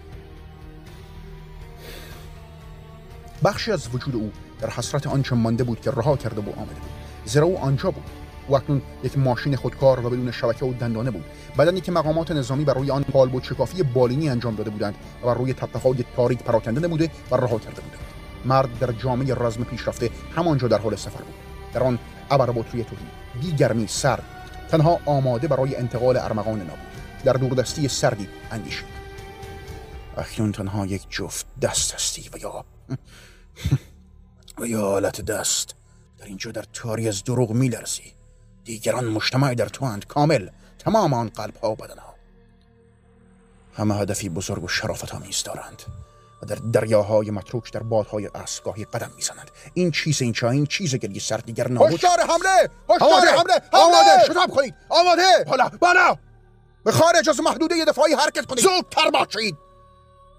بخشی 3.44 3.72
از 3.72 3.88
وجود 3.94 4.16
او 4.16 4.32
در 4.62 4.70
حسرت 4.70 5.08
آنچه 5.08 5.36
مانده 5.36 5.64
بود 5.64 5.82
که 5.82 5.92
رها 5.92 6.18
کرده 6.18 6.42
و 6.42 6.50
آمده 6.50 6.80
بود. 6.80 6.90
زیرا 7.26 7.46
او 7.46 7.60
آنجا 7.60 7.92
بود. 7.92 8.19
و 8.50 8.56
اکنون 8.56 8.82
یک 9.04 9.18
ماشین 9.18 9.56
خودکار 9.56 10.06
و 10.06 10.10
بدون 10.10 10.32
شبکه 10.32 10.66
و 10.66 10.74
دندانه 10.74 11.12
بود. 11.12 11.26
بدنی 11.58 11.82
که 11.82 11.92
مقامات 11.92 12.32
نظامی 12.32 12.66
بر 12.66 12.74
روی 12.74 12.92
آن 12.92 13.06
بود 13.32 13.44
شکافی 13.44 13.84
بالینی 13.84 14.30
انجام 14.30 14.56
داده 14.56 14.70
بودند 14.70 14.96
و 15.24 15.26
بر 15.26 15.34
روی 15.34 15.54
تپه 15.54 15.80
های 15.80 16.06
تاریک 16.16 16.44
پراکنده 16.44 16.82
نموده 16.82 17.10
و 17.32 17.36
رها 17.36 17.60
کرده 17.60 17.82
بودند. 17.82 18.00
مرد 18.46 18.80
در 18.80 18.92
جامعه 18.92 19.36
رزم 19.36 19.64
پیشرفته 19.64 20.10
همانجا 20.36 20.68
در 20.68 20.78
حال 20.78 20.96
سفر 20.96 21.22
بود. 21.22 21.34
در 21.74 21.84
آن 21.84 22.00
ابر 22.32 22.52
بطری 22.52 22.84
توهی 22.84 23.06
بی 23.42 23.52
گرمی 23.52 23.88
سرد 23.88 24.24
تنها 24.70 25.00
آماده 25.06 25.48
برای 25.48 25.76
انتقال 25.76 26.18
ارمغان 26.18 26.62
نبود 26.62 26.80
در 27.24 27.34
دوردستی 27.34 27.88
سردی 27.88 28.28
اندیشید. 28.52 29.00
اکنون 30.18 30.52
تنها 30.52 30.86
یک 30.86 31.06
جفت 31.10 31.46
دست 31.62 31.94
هستی 31.94 32.30
و 32.34 32.38
یا 32.38 32.66
و 34.60 34.68
یا 34.68 34.82
حالت 34.82 35.22
دست 35.22 35.76
در 36.18 36.26
اینجا 36.26 36.52
در 36.52 36.66
تاری 36.74 37.08
از 37.08 37.24
دروغ 37.24 37.52
میلرزی. 37.52 38.19
دیگران 38.70 39.06
مجتمع 39.06 39.54
در 39.54 39.70
تو 39.70 39.86
اند. 39.86 40.08
کامل. 40.08 40.50
تمام 40.80 41.14
آن 41.14 41.30
قلب 41.30 41.58
ها 41.58 41.72
و 41.72 41.76
بدن 41.76 41.98
ها 41.98 42.16
همه 43.78 43.96
هدفی 43.96 44.30
بزرگ 44.30 44.64
و 44.64 44.68
شرافت 44.68 45.16
آمیز 45.16 45.44
دارند 45.44 45.82
و 46.42 46.46
در 46.46 46.56
دریاهای 46.56 47.32
متروک 47.32 47.74
در 47.74 47.84
بادهای 47.84 48.30
اسگاهی 48.36 48.86
قدم 48.86 49.12
می‌زنند. 49.16 49.52
این 49.74 49.92
چیز 49.92 50.22
این 50.22 50.36
این 50.44 50.66
چیز 50.66 50.96
گلی 50.96 51.20
سر 51.20 51.38
دیگر 51.38 51.68
نابود. 51.68 51.94
هشدار 51.94 52.20
حمله! 52.20 52.70
هشدار 52.90 53.28
حمله! 53.38 53.62
آماده! 53.72 54.26
شتاب 54.26 54.50
کنید! 54.50 54.74
آماده! 54.90 55.46
بالا! 55.48 55.70
بالا! 55.82 56.18
به 56.84 56.92
خارج 56.92 57.30
از 57.30 57.40
محدوده 57.40 57.86
دفاعی 57.86 58.14
حرکت 58.14 58.46
کنید! 58.46 58.64
زودتر 58.64 59.10
باشید! 59.10 59.58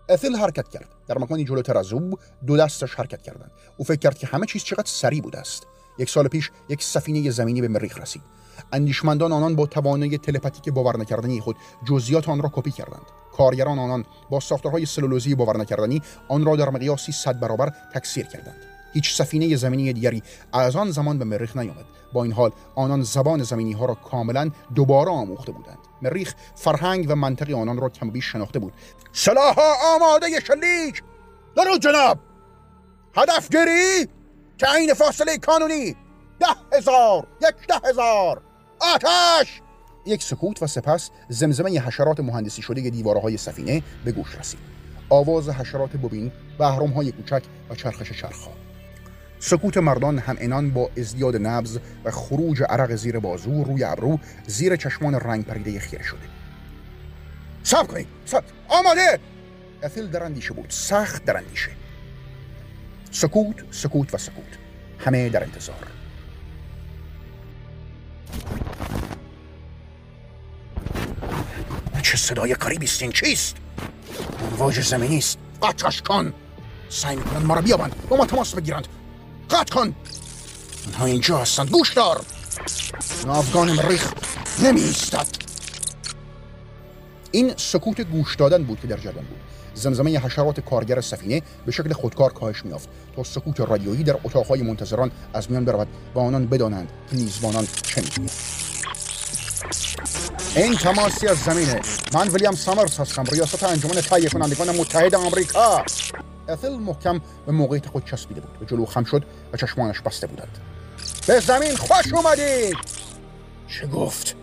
اتل 0.08 0.36
حرکت 0.36 0.68
کرد. 0.68 0.88
در 1.08 1.18
مکانی 1.18 1.44
جلوتر 1.44 1.78
از 1.78 1.92
او 1.92 2.18
دو 2.46 2.56
دستش 2.56 2.94
حرکت 2.94 3.22
کردند. 3.22 3.50
او 3.76 3.84
فکر 3.84 3.98
کرد 3.98 4.18
که 4.18 4.26
همه 4.26 4.46
چیز 4.46 4.64
چقدر 4.64 4.86
سریع 4.86 5.22
بوده 5.22 5.38
است. 5.38 5.66
یک 5.98 6.10
سال 6.10 6.28
پیش 6.28 6.50
یک 6.68 6.82
سفینه 6.82 7.30
زمینی 7.30 7.60
به 7.60 7.68
مریخ 7.68 7.98
رسید. 7.98 8.22
اندیشمندان 8.72 9.32
آنان 9.32 9.56
با 9.56 9.66
توانایی 9.66 10.18
تلپاتیک 10.18 10.74
باور 10.74 10.96
نکردنی 10.96 11.40
خود 11.40 11.56
جزئیات 11.88 12.28
آن 12.28 12.42
را 12.42 12.50
کپی 12.52 12.70
کردند. 12.70 13.02
کارگران 13.32 13.78
آنان 13.78 14.04
با 14.30 14.40
ساختارهای 14.40 14.86
سلولوزی 14.86 15.34
باور 15.34 15.56
نکردنی 15.56 16.02
آن 16.28 16.44
را 16.44 16.56
در 16.56 16.70
مقیاسی 16.70 17.12
صد 17.12 17.40
برابر 17.40 17.72
تکثیر 17.94 18.26
کردند. 18.26 18.56
هیچ 18.92 19.14
سفینه 19.14 19.56
زمینی 19.56 19.92
دیگری 19.92 20.22
از 20.52 20.76
آن 20.76 20.90
زمان 20.90 21.18
به 21.18 21.24
مریخ 21.24 21.56
نیامد. 21.56 21.84
با 22.12 22.24
این 22.24 22.32
حال 22.32 22.50
آنان 22.74 23.02
زبان 23.02 23.42
زمینی 23.42 23.72
ها 23.72 23.84
را 23.84 23.94
کاملا 23.94 24.50
دوباره 24.74 25.10
آموخته 25.10 25.52
بودند. 25.52 25.78
مریخ 26.02 26.34
فرهنگ 26.54 27.06
و 27.08 27.16
منطقی 27.16 27.54
آنان 27.54 27.76
را 27.80 27.88
کم 27.88 28.10
بیش 28.10 28.32
شناخته 28.32 28.58
بود. 28.58 28.72
سلاح 29.12 29.56
آماده 29.94 30.40
شلیک! 30.40 31.02
درود 31.56 31.82
جناب! 31.82 32.18
هدفگیری! 33.16 34.19
تعیین 34.60 34.94
فاصله 34.94 35.38
کانونی. 35.38 35.96
ده 36.40 36.76
هزار 36.78 37.26
یک 37.42 37.66
ده 37.68 37.88
هزار. 37.88 38.42
آتش! 38.80 39.60
یک 40.06 40.22
سکوت 40.22 40.62
و 40.62 40.66
سپس 40.66 41.10
زمزمه 41.28 41.80
حشرات 41.80 42.20
مهندسی 42.20 42.62
شده 42.62 42.90
دیوارهای 42.90 43.36
سفینه 43.36 43.82
به 44.04 44.12
گوش 44.12 44.36
رسید. 44.38 44.60
آواز 45.08 45.48
حشرات 45.48 45.90
ببین 45.90 46.32
و 46.58 46.64
های 46.64 47.12
کوچک 47.12 47.42
و 47.70 47.74
چرخش 47.74 48.12
چرخها. 48.12 48.52
سکوت 49.38 49.76
مردان 49.76 50.18
هم 50.18 50.36
انان 50.40 50.70
با 50.70 50.90
ازدیاد 50.98 51.36
نبز 51.36 51.78
و 52.04 52.10
خروج 52.10 52.62
عرق 52.62 52.94
زیر 52.94 53.18
بازو 53.18 53.64
روی 53.64 53.84
ابرو 53.84 54.18
زیر 54.46 54.76
چشمان 54.76 55.14
رنگ 55.14 55.44
پریده 55.44 55.80
خیره 55.80 56.02
شده. 56.02 56.18
سب 57.62 57.86
کنید 57.86 58.06
سب 58.24 58.44
آماده! 58.68 59.18
افیل 59.82 60.06
در 60.06 60.22
اندیشه 60.22 60.54
بود 60.54 60.70
سخت 60.70 61.24
در 61.24 61.36
اندیشه. 61.36 61.79
سکوت 63.10 63.56
سکوت 63.70 64.14
و 64.14 64.18
سکوت. 64.18 64.58
همه 64.98 65.28
در 65.28 65.42
انتظار. 65.44 65.86
چه 72.02 72.16
صدای 72.16 72.54
قریبی 72.54 72.86
است 72.86 73.02
این 73.02 73.12
چیست؟ 73.12 73.56
امواج 74.52 74.80
زمینی 74.80 75.18
است. 75.18 75.38
قطعش 75.62 76.02
کن. 76.02 76.32
سعی 76.88 77.16
می‌کنند 77.16 77.46
ما 77.46 77.54
را 77.54 77.60
بیابند. 77.62 78.08
با 78.08 78.16
ما 78.16 78.26
تماس 78.26 78.54
بگیرند. 78.54 78.88
قطع 79.50 79.74
کن. 79.74 79.94
آنها 80.86 81.06
اینجا 81.06 81.38
هستند. 81.38 81.70
گوش 81.70 81.92
دار. 81.92 82.20
ناوگان 83.26 83.72
مریخ 83.72 84.12
نمی 84.62 84.80
ایستد 84.80 85.26
این 87.32 87.52
سکوت 87.56 88.00
گوش 88.00 88.36
دادن 88.36 88.62
بود 88.62 88.80
که 88.80 88.86
در 88.86 88.96
جریان 88.96 89.24
بود. 89.24 89.40
زمزمه 89.74 90.18
حشرات 90.18 90.60
کارگر 90.60 91.00
سفینه 91.00 91.42
به 91.66 91.72
شکل 91.72 91.92
خودکار 91.92 92.32
کاهش 92.32 92.64
میافت 92.64 92.88
تا 93.16 93.24
سکوت 93.24 93.60
رادیویی 93.60 94.02
در 94.02 94.16
اتاقهای 94.24 94.62
منتظران 94.62 95.10
از 95.34 95.50
میان 95.50 95.64
برود 95.64 95.88
و 96.14 96.18
آنان 96.18 96.46
بدانند 96.46 96.90
که 97.10 97.16
میزبانان 97.16 97.66
چه 97.82 98.00
می‌گویند. 98.00 98.30
این 100.56 100.74
تماسی 100.74 101.26
از 101.26 101.38
زمینه. 101.38 101.80
من 102.14 102.28
ویلیام 102.28 102.54
سامرز 102.54 102.98
هستم. 102.98 103.24
ریاست 103.24 103.64
انجمن 103.64 103.92
تهیه 103.92 104.28
کنندگان 104.28 104.76
متحد 104.76 105.14
آمریکا. 105.14 105.84
اتل 106.48 106.72
محکم 106.72 107.20
به 107.46 107.52
موقعیت 107.52 107.86
خود 107.86 108.04
چسبیده 108.04 108.40
بود. 108.40 108.58
به 108.58 108.66
جلو 108.66 108.86
خم 108.86 109.04
شد 109.04 109.24
و 109.52 109.56
چشمانش 109.56 110.00
بسته 110.00 110.26
بودند. 110.26 110.58
به 111.26 111.40
زمین 111.40 111.76
خوش 111.76 112.12
اومدید! 112.12 112.76
چه 113.68 113.86
گفت؟ 113.86 114.36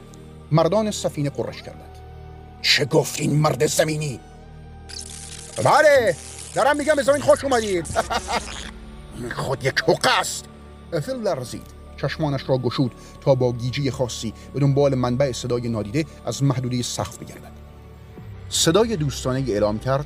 مردان 0.52 0.92
سفینه 0.92 1.30
قرش 1.30 1.62
کردند. 1.62 1.87
چه 2.62 2.86
گفت 2.86 3.20
این 3.20 3.36
مرد 3.36 3.66
زمینی؟ 3.66 4.20
بله 5.64 6.16
دارم 6.56 6.78
میگم 6.78 6.96
به 6.96 7.04
زمین 7.04 7.22
خوش 7.22 7.44
اومدید. 7.44 7.88
خود 9.36 9.66
یک 9.66 9.80
حقه 9.88 10.20
است. 10.20 10.46
افل 10.94 11.22
لرزید. 11.22 11.78
چشمانش 12.02 12.50
را 12.50 12.58
گشود 12.58 12.92
تا 13.22 13.36
با 13.36 13.52
گیجی 13.54 13.92
خاصی 13.92 14.34
به 14.54 14.60
دنبال 14.60 14.96
منبع 14.96 15.32
صدای 15.32 15.70
نادیده 15.70 16.06
از 16.26 16.44
محدوده 16.44 16.82
سقف 16.82 17.18
بگردد. 17.18 17.52
صدای 18.50 18.96
دوستانه 18.96 19.44
اعلام 19.48 19.80
کرد 19.80 20.06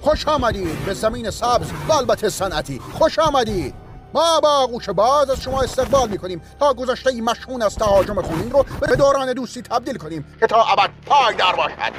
خوش 0.00 0.28
آمدید 0.28 0.84
به 0.86 0.94
زمین 0.94 1.30
سبز 1.30 1.66
و 1.88 1.92
البته 1.92 2.28
صنعتی. 2.28 2.78
خوش 2.78 3.18
آمدید. 3.18 3.74
ما 4.14 4.40
با 4.40 4.66
گوش 4.66 4.88
باز 4.90 5.30
از 5.30 5.42
شما 5.42 5.62
استقبال 5.62 6.08
می‌کنیم 6.08 6.42
تا 6.60 6.74
گذشته 6.74 7.10
ای 7.10 7.20
مشهون 7.20 7.62
از 7.62 7.76
تهاجم 7.76 8.22
خونین 8.22 8.50
رو 8.50 8.62
به 8.80 8.96
دوران 8.96 9.32
دوستی 9.32 9.62
تبدیل 9.62 9.98
کنیم 9.98 10.36
که 10.40 10.46
تا 10.46 10.64
ابد 10.64 10.90
پایدار 11.06 11.56
باشد. 11.56 11.92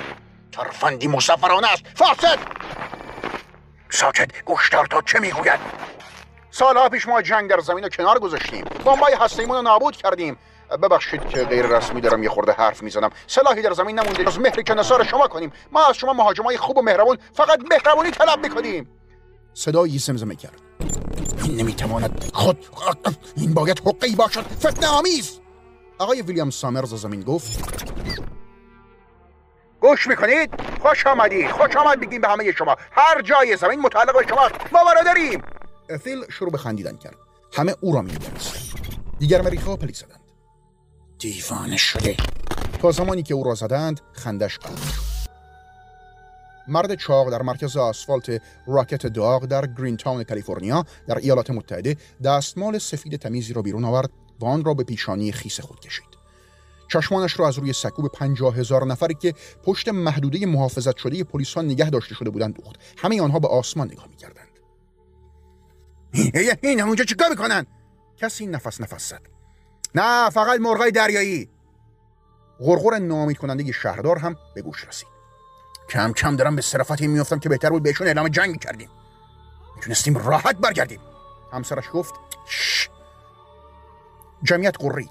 ترفندی 0.52 1.08
مسافرانه 1.08 1.68
است. 1.68 1.84
فاسد! 1.96 2.40
ساکت 3.90 4.44
گوشتار 4.46 4.86
تا 4.86 5.02
چه 5.02 5.20
می‌گوید؟ 5.20 5.60
سالها 6.52 6.90
پیش 6.90 7.08
ما 7.08 7.22
جنگ 7.22 7.50
در 7.50 7.60
زمین 7.60 7.84
رو 7.84 7.90
کنار 7.90 8.20
گذاشتیم. 8.20 8.66
بمبای 8.86 9.14
هستیمون 9.14 9.56
رو 9.56 9.62
نابود 9.62 9.96
کردیم. 9.96 10.38
ببخشید 10.84 11.30
که 11.30 11.44
غیر 11.44 11.66
رسمی 11.66 12.02
دارم 12.02 12.24
یه 12.24 12.30
خورده 12.30 12.52
حرف 12.52 12.84
می‌زنم. 12.84 13.10
سلاحی 13.28 13.62
در 13.62 13.74
زمین 13.74 14.00
نمونده. 14.00 14.28
از 14.28 14.40
مهری 14.40 14.64
که 14.64 14.74
نصار 14.74 15.04
شما 15.04 15.28
کنیم. 15.28 15.54
ما 15.72 15.88
از 15.88 15.96
شما 15.96 16.14
مهاجمای 16.14 16.58
خوب 16.58 16.78
و 16.78 16.82
مهربون 16.82 17.18
فقط 17.34 17.60
مهربونی 17.72 18.12
طلب 18.12 18.40
می‌کنیم. 18.40 19.01
صدایی 19.54 19.98
زمزمه 19.98 20.36
کرد. 20.36 20.62
این 21.44 21.56
نمی‌تواند 21.58 22.32
خود 22.34 22.68
این 23.36 23.54
باید 23.54 23.80
حقی 23.80 24.16
باشد. 24.16 24.42
فتنه 24.42 24.88
آمیز! 24.88 25.40
آقای 26.00 26.22
ویلیام 26.22 26.50
سامرز 26.50 26.94
زمین 26.94 27.22
گفت 27.22 27.60
گوش 29.82 30.08
می‌کنید؟ 30.08 30.50
خوش 30.82 31.08
آمدید. 31.08 31.52
خوش 31.52 31.76
آمد 31.76 32.00
بگیم 32.00 32.22
به 32.22 32.28
همه 32.28 32.52
شما. 32.52 32.76
هر 32.92 33.22
جای 33.22 33.58
زمین 33.58 33.80
متعلق 33.80 34.14
به 34.14 34.26
شما 34.30 34.50
ما 34.72 34.86
برادریم. 34.86 35.42
افیل 35.90 36.26
شروع 36.30 36.52
به 36.52 36.58
خندیدن 36.58 36.98
کرد. 36.98 37.16
همه 37.54 37.76
او 37.82 37.96
را 37.96 38.02
می‌دانستند 38.02 38.62
دیگر 39.20 39.42
مریخا 39.42 39.76
پلی 39.76 39.94
زدند. 39.94 40.22
دیوانه 41.20 41.78
شده. 41.78 42.18
تا 42.82 42.92
زمانی 42.92 43.24
که 43.24 43.34
او 43.34 43.44
را 43.44 43.56
زدند 43.56 44.02
خندش 44.14 44.58
قطع 44.58 44.76
شد 44.76 45.11
مرد 46.72 46.96
چاق 46.96 47.32
در 47.32 47.42
مرکز 47.42 47.78
آسفالت 47.78 48.42
راکت 48.68 49.08
داغ 49.08 49.46
در 49.46 49.68
گرین 49.68 49.98
تاون 49.98 50.24
کالیفرنیا 50.24 50.86
در 51.08 51.18
ایالات 51.18 51.50
متحده 51.50 51.98
دستمال 52.24 52.78
سفید 52.78 53.16
تمیزی 53.16 53.54
را 53.54 53.62
بیرون 53.62 53.86
آورد 53.86 54.10
و 54.40 54.46
آن 54.46 54.64
را 54.64 54.74
به 54.74 54.84
پیشانی 54.84 55.32
خیس 55.32 55.60
خود 55.60 55.80
کشید. 55.80 56.22
چشمانش 56.92 57.40
را 57.40 57.48
از 57.48 57.58
روی 57.58 57.74
سکو 57.74 58.02
به 58.02 58.10
پنجاه 58.10 58.56
هزار 58.56 58.86
نفری 58.86 59.14
که 59.14 59.34
پشت 59.64 59.90
محدوده 59.90 60.46
محافظت 60.46 60.98
شده 60.98 61.24
پلیس 61.24 61.54
ها 61.54 61.62
نگه 61.62 61.90
داشته 61.90 62.16
شده 62.16 62.30
بودند 62.30 62.54
دوخت. 62.54 62.76
همه 62.98 63.22
آنها 63.22 63.40
به 63.40 63.48
آسمان 63.48 63.88
نگاه 63.88 64.08
می‌کردند. 64.08 64.48
این 66.62 66.82
اونجا 66.82 67.04
چیکار 67.04 67.30
می‌کنن؟ 67.30 67.66
کسی 68.18 68.48
نفس 68.48 68.82
نفس 68.82 69.10
زد. 69.10 69.22
نه 69.96 70.30
فقط 70.30 70.60
مرغای 70.60 70.92
دریایی. 70.92 71.50
غرغر 72.60 72.98
نامید 72.98 73.38
کننده 73.38 73.72
شهردار 73.72 74.18
هم 74.18 74.36
به 74.56 74.62
گوش 74.62 74.88
رسید. 74.88 75.11
کم 75.92 76.14
کم 76.14 76.36
دارم 76.36 76.56
به 76.56 76.62
صرافت 76.62 77.02
این 77.02 77.12
میافتم 77.12 77.40
که 77.40 77.50
بهتر 77.50 77.70
بود 77.70 77.84
بهشون 77.84 78.08
اعلام 78.08 78.28
جنگ 78.28 78.52
می‌کردیم 78.52 78.90
می‌تونستیم 79.76 80.18
راحت 80.18 80.56
برگردیم 80.56 81.00
همسرش 81.54 81.86
گفت 81.94 82.14
شش. 82.46 82.90
جمعیت 84.44 84.78
قری 84.80 85.10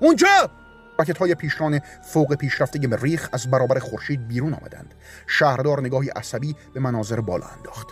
اونجا 0.00 0.50
راکت 0.98 1.18
های 1.18 1.34
پیشران 1.34 1.80
فوق 2.12 2.34
پیشرفته 2.34 2.86
مریخ 2.86 3.28
از 3.32 3.50
برابر 3.50 3.78
خورشید 3.78 4.28
بیرون 4.28 4.54
آمدند 4.54 4.94
شهردار 5.26 5.80
نگاهی 5.80 6.08
عصبی 6.08 6.56
به 6.74 6.80
مناظر 6.80 7.20
بالا 7.20 7.46
انداخت 7.46 7.88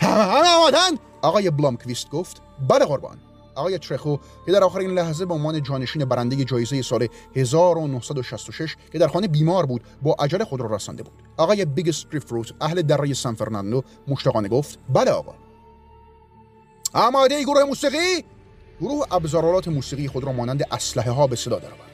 همه 0.00 0.48
آمدن 0.48 1.02
آقای 1.22 1.50
بلامکویست 1.50 2.10
گفت 2.10 2.42
بله 2.68 2.84
قربان 2.84 3.18
آقای 3.56 3.78
ترخو 3.78 4.16
که 4.46 4.52
در 4.52 4.64
آخرین 4.64 4.90
لحظه 4.90 5.26
به 5.26 5.34
عنوان 5.34 5.62
جانشین 5.62 6.04
برنده 6.04 6.44
جایزه 6.44 6.82
سال 6.82 7.08
1966 7.36 8.76
که 8.92 8.98
در 8.98 9.08
خانه 9.08 9.28
بیمار 9.28 9.66
بود 9.66 9.84
با 10.02 10.16
عجله 10.18 10.44
خود 10.44 10.60
را 10.60 10.74
رسانده 10.76 11.02
بود. 11.02 11.12
آقای 11.36 11.64
Big 11.64 11.90
Fruit 12.26 12.52
اهل 12.60 12.82
دره 12.82 13.14
سان 13.14 13.34
فرناندو 13.34 13.82
مشتاقانه 14.08 14.48
گفت 14.48 14.78
بله 14.88 15.10
آقا. 15.10 15.34
آماده 16.94 17.42
گروه 17.44 17.64
موسیقی؟ 17.64 18.24
گروه 18.80 19.06
ابزارالات 19.10 19.68
موسیقی 19.68 20.08
خود 20.08 20.24
را 20.24 20.32
مانند 20.32 20.62
اسلحه 20.70 21.10
ها 21.10 21.26
به 21.26 21.36
صدا 21.36 21.58
درآورد. 21.58 21.90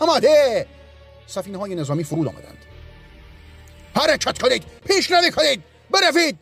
آماده! 0.00 0.66
سفینه 1.26 1.58
های 1.58 1.74
نظامی 1.74 2.04
فرود 2.04 2.28
آمدند. 2.28 2.58
حرکت 3.94 4.42
کنید! 4.42 4.62
پیشروی 4.84 5.30
کنید! 5.30 5.62
بروید 5.90 6.38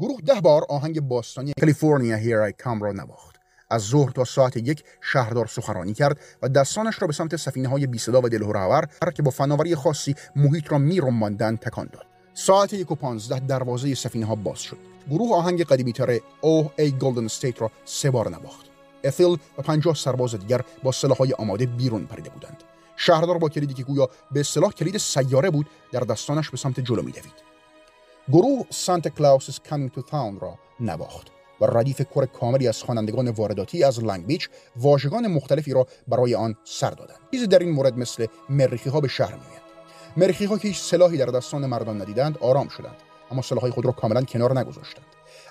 گروه 0.00 0.20
ده 0.20 0.40
بار 0.40 0.62
آهنگ 0.68 1.00
باستانی 1.00 1.52
California 1.60 2.16
Here 2.16 2.38
I 2.38 2.52
Come 2.52 2.82
را 2.82 2.92
نواخت. 2.92 3.41
از 3.72 3.82
ظهر 3.82 4.10
تا 4.10 4.24
ساعت 4.24 4.56
یک 4.56 4.84
شهردار 5.00 5.46
سخنرانی 5.46 5.94
کرد 5.94 6.20
و 6.42 6.48
دستانش 6.48 7.02
را 7.02 7.06
به 7.06 7.12
سمت 7.12 7.36
سفینه 7.36 7.68
های 7.68 7.86
بی 7.86 7.98
صدا 7.98 8.20
و 8.20 8.28
دلهورآور 8.28 8.88
که 9.14 9.22
با 9.22 9.30
فناوری 9.30 9.74
خاصی 9.74 10.14
محیط 10.36 10.72
را 10.72 10.78
میرماندند 10.78 11.58
تکان 11.58 11.88
داد. 11.92 12.06
ساعت 12.34 12.72
یک 12.72 12.90
و 12.90 12.94
پانزده 12.94 13.40
دروازه 13.40 13.94
سفینه 13.94 14.26
ها 14.26 14.34
باز 14.34 14.58
شد. 14.58 14.76
گروه 15.10 15.36
آهنگ 15.36 15.64
قدیمی 15.64 15.92
تر 15.92 16.18
او 16.40 16.70
ای 16.78 16.90
Golden 16.90 17.24
State 17.24 17.62
را 17.62 17.70
سه 17.84 18.10
بار 18.10 18.28
نواخت. 18.28 18.66
افیل 19.04 19.36
و 19.58 19.62
پنجاه 19.62 19.94
سرباز 19.94 20.34
دیگر 20.34 20.60
با 20.82 20.92
سلاحهای 20.92 21.32
آماده 21.32 21.66
بیرون 21.66 22.06
پریده 22.06 22.30
بودند. 22.30 22.62
شهردار 22.96 23.38
با 23.38 23.48
کلیدی 23.48 23.74
که 23.74 23.82
گویا 23.82 24.08
به 24.32 24.40
اصطلاح 24.40 24.72
کلید 24.72 24.98
سیاره 24.98 25.50
بود 25.50 25.66
در 25.92 26.00
دستانش 26.00 26.50
به 26.50 26.56
سمت 26.56 26.80
جلو 26.80 27.02
میدوید 27.02 27.52
گروه 28.28 28.66
سانتا 28.70 29.10
کلاوس 29.10 29.58
coming 29.58 29.98
to 29.98 30.02
town 30.10 30.40
را 30.40 30.58
نواخت. 30.80 31.41
و 31.62 31.78
ردیف 31.78 32.00
کور 32.00 32.26
کاملی 32.26 32.68
از 32.68 32.82
خوانندگان 32.82 33.28
وارداتی 33.28 33.84
از 33.84 34.04
لنگ 34.04 34.26
بیچ 34.26 34.48
واژگان 34.76 35.26
مختلفی 35.26 35.72
را 35.72 35.86
برای 36.08 36.34
آن 36.34 36.56
سر 36.64 36.90
دادند. 36.90 37.18
چیزی 37.30 37.46
در 37.46 37.58
این 37.58 37.70
مورد 37.70 37.98
مثل 37.98 38.26
مریخی 38.48 38.90
ها 38.90 39.00
به 39.00 39.08
شهر 39.08 39.34
میآید. 39.34 39.62
مریخی 40.16 40.44
ها 40.44 40.58
که 40.58 40.68
هیچ 40.68 40.80
سلاحی 40.80 41.18
در 41.18 41.26
دستان 41.26 41.66
مردان 41.66 42.02
ندیدند 42.02 42.38
آرام 42.38 42.68
شدند 42.68 42.96
اما 43.30 43.42
سلاحهای 43.42 43.70
خود 43.72 43.84
را 43.84 43.92
کاملا 43.92 44.22
کنار 44.22 44.58
نگذاشتند. 44.58 45.04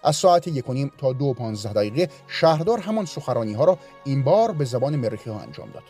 از 0.04 0.15
ساعت 0.15 0.47
یک 0.47 0.65
تا 0.97 1.13
دو 1.13 1.26
و 1.26 1.34
پانزده 1.34 1.74
دقیقه 1.74 2.10
شهردار 2.28 2.80
همان 2.80 3.06
سخرانی 3.06 3.54
ها 3.54 3.63
را 3.63 3.78
این 4.04 4.24
بار 4.24 4.52
به 4.52 4.65
زبان 4.65 4.95
مریخی 4.95 5.30
ها 5.30 5.39
انجام 5.39 5.71
داد. 5.71 5.84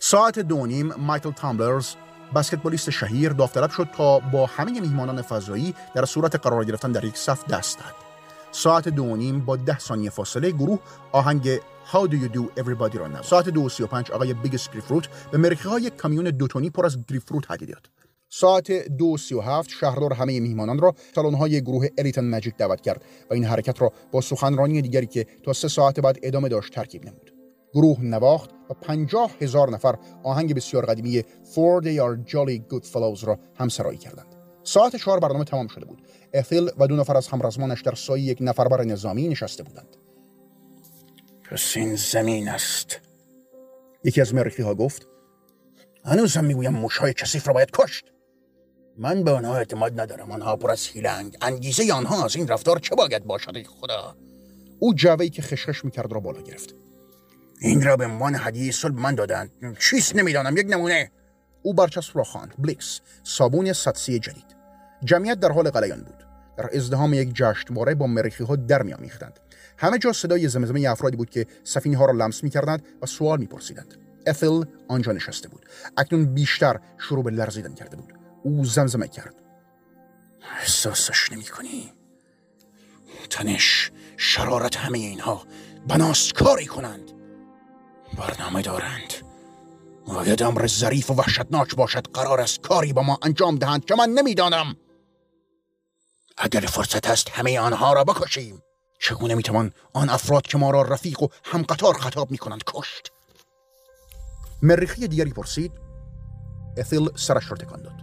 ساعت 0.00 0.38
دو 0.38 0.66
نیم 0.66 0.94
مایکل 0.94 1.32
تامبلرز 1.32 1.94
بسکتبالیست 2.34 2.90
شهیر 2.90 3.32
داوطلب 3.32 3.70
شد 3.70 3.88
تا 3.96 4.18
با 4.18 4.46
همه 4.46 4.80
میهمانان 4.80 5.22
فضایی 5.22 5.74
در 5.94 6.04
صورت 6.04 6.36
قرار 6.36 6.64
گرفتن 6.64 6.92
در 6.92 7.04
یک 7.04 7.16
صف 7.16 7.46
دست 7.46 7.78
دهد. 7.78 8.01
ساعت 8.52 8.88
دو 8.88 9.16
نیم 9.16 9.40
با 9.40 9.56
ده 9.56 9.78
ثانیه 9.78 10.10
فاصله 10.10 10.50
گروه 10.50 10.78
آهنگ 11.12 11.58
How 11.92 12.06
do 12.06 12.14
you 12.14 12.36
do 12.36 12.60
everybody 12.60 12.96
را 12.96 13.08
نبود 13.08 13.22
ساعت 13.22 13.48
دو 13.48 13.68
سی 13.68 13.82
و 13.82 13.86
پنج 13.86 14.10
آقای 14.10 14.34
بیگس 14.34 14.70
گریفروت 14.70 15.08
به 15.30 15.38
مرخی 15.38 15.68
های 15.68 15.90
کامیون 15.90 16.24
دوتونی 16.24 16.70
پر 16.70 16.86
از 16.86 16.98
گریفروت 17.08 17.50
هدیه 17.50 17.68
داد 17.68 17.90
ساعت 18.28 18.72
دو 18.72 19.16
سی 19.16 19.34
و 19.34 19.40
هفت 19.40 19.70
شهردار 19.70 20.12
همه 20.12 20.40
میهمانان 20.40 20.78
را 20.78 20.94
سالن 21.14 21.34
های 21.34 21.60
گروه 21.60 21.86
الیتن 21.98 22.30
ماجیک 22.30 22.56
دعوت 22.56 22.80
کرد 22.80 23.04
و 23.30 23.34
این 23.34 23.44
حرکت 23.44 23.82
را 23.82 23.92
با 24.12 24.20
سخنرانی 24.20 24.82
دیگری 24.82 25.06
که 25.06 25.26
تا 25.44 25.52
سه 25.52 25.68
ساعت 25.68 26.00
بعد 26.00 26.18
ادامه 26.22 26.48
داشت 26.48 26.72
ترکیب 26.72 27.04
نمود. 27.04 27.34
گروه 27.74 28.00
نواخت 28.00 28.50
و 28.70 28.74
پنجاه 28.74 29.30
هزار 29.40 29.70
نفر 29.70 29.98
آهنگ 30.22 30.54
بسیار 30.54 30.86
قدیمی 30.86 31.22
For 31.22 31.84
They 31.84 31.98
Are 31.98 32.30
Jolly 32.30 32.74
Good 32.74 32.86
Fellows 32.92 33.24
را 33.24 33.38
همسرایی 33.54 33.98
کردند. 33.98 34.41
ساعت 34.64 34.96
چهار 34.96 35.20
برنامه 35.20 35.44
تمام 35.44 35.68
شده 35.68 35.84
بود. 35.84 36.02
افیل 36.34 36.70
و 36.78 36.86
دو 36.86 36.96
نفر 36.96 37.16
از 37.16 37.28
همرزمانش 37.28 37.82
در 37.82 37.94
سایه 37.94 38.24
یک 38.24 38.38
نفربر 38.40 38.84
نظامی 38.84 39.28
نشسته 39.28 39.62
بودند. 39.62 39.96
پس 41.50 41.76
این 41.76 41.96
زمین 41.96 42.48
است. 42.48 43.00
یکی 44.04 44.20
از 44.20 44.34
مرخی 44.34 44.62
ها 44.62 44.74
گفت 44.74 45.06
هنوزم 46.04 46.44
می‌گویم 46.44 46.72
موشهای 46.72 47.14
کسیف 47.14 47.48
را 47.48 47.54
باید 47.54 47.70
کشت. 47.72 48.04
من 48.98 49.24
به 49.24 49.30
آنها 49.30 49.56
اعتماد 49.56 50.00
ندارم 50.00 50.32
آنها 50.32 50.56
پر 50.56 50.70
از 50.70 50.86
هیلنگ 50.86 51.36
انگیزه 51.40 51.92
آنها 51.92 52.24
از 52.24 52.36
این 52.36 52.48
رفتار 52.48 52.78
چه 52.78 52.94
باید 52.94 53.24
باشد 53.24 53.66
خدا 53.66 54.16
او 54.78 54.94
جوهی 54.94 55.30
که 55.30 55.42
خشخش 55.42 55.84
می‌کرد 55.84 56.12
را 56.12 56.20
بالا 56.20 56.42
گرفت 56.42 56.74
این 57.60 57.82
را 57.82 57.96
به 57.96 58.04
عنوان 58.04 58.36
هدیه 58.38 58.72
صلح 58.72 58.94
من 58.94 59.14
دادند 59.14 59.76
چیست 59.80 60.16
نمی‌دانم 60.16 60.56
یک 60.56 60.66
نمونه 60.68 61.10
او 61.62 61.74
برچسب 61.74 62.18
را 62.18 62.24
خواند. 62.24 62.54
بلیکس 62.58 63.00
صابون 63.22 63.72
سطسی 63.72 64.18
جدید. 64.18 64.56
جمعیت 65.04 65.40
در 65.40 65.52
حال 65.52 65.70
غلیان 65.70 66.02
بود. 66.02 66.26
در 66.56 66.76
ازدهام 66.76 67.14
یک 67.14 67.30
جشنواره 67.34 67.94
با 67.94 68.06
مریخی 68.06 68.44
ها 68.44 68.56
در 68.56 68.82
میآمیختند 68.82 69.40
همه 69.78 69.98
جا 69.98 70.12
صدای 70.12 70.48
زمزمه 70.48 70.88
افرادی 70.88 71.16
بود 71.16 71.30
که 71.30 71.46
سفینه 71.64 71.96
ها 71.96 72.06
را 72.06 72.12
لمس 72.12 72.44
می‌کردند 72.44 72.82
و 73.02 73.06
سوال 73.06 73.38
میپرسیدند. 73.38 73.94
افل 74.26 74.64
آنجا 74.88 75.12
نشسته 75.12 75.48
بود. 75.48 75.66
اکنون 75.96 76.34
بیشتر 76.34 76.80
شروع 76.98 77.24
به 77.24 77.30
لرزیدن 77.30 77.74
کرده 77.74 77.96
بود. 77.96 78.14
او 78.42 78.64
زمزمه 78.64 79.08
کرد. 79.08 79.34
احساسش 80.60 81.32
نمی 81.32 81.44
کنی؟ 81.44 81.92
تنش 83.30 83.90
شرارت 84.16 84.76
همه 84.76 84.98
اینها 84.98 85.46
بناست 85.88 86.34
کاری 86.34 86.66
کنند. 86.66 87.10
برنامه 88.18 88.62
دارند. 88.62 89.31
باید 90.06 90.42
امر 90.42 90.66
ظریف 90.66 91.10
و 91.10 91.14
وحشتناک 91.14 91.76
باشد. 91.76 92.06
قرار 92.14 92.40
است 92.40 92.60
کاری 92.60 92.92
با 92.92 93.02
ما 93.02 93.18
انجام 93.22 93.56
دهند 93.56 93.84
که 93.84 93.94
من 93.94 94.08
نمی‌دانم. 94.08 94.76
اگر 96.38 96.60
فرصت 96.60 97.06
است 97.06 97.30
همه 97.30 97.60
آنها 97.60 97.92
را 97.92 98.04
بکشیم. 98.04 98.62
چگونه 99.00 99.34
می‌توان 99.34 99.72
آن 99.92 100.10
افراد 100.10 100.42
که 100.42 100.58
ما 100.58 100.70
را 100.70 100.82
رفیق 100.82 101.22
و 101.22 101.28
همقطار 101.44 101.98
خطاب 101.98 102.30
می‌کنند 102.30 102.62
کشت؟ 102.66 103.12
مریخی 104.62 105.08
دیگری 105.08 105.30
پرسید. 105.30 105.72
اتیل 106.76 107.08
سرش 107.16 107.50
را 107.50 107.56
تکان 107.56 107.82
داد. 107.82 108.02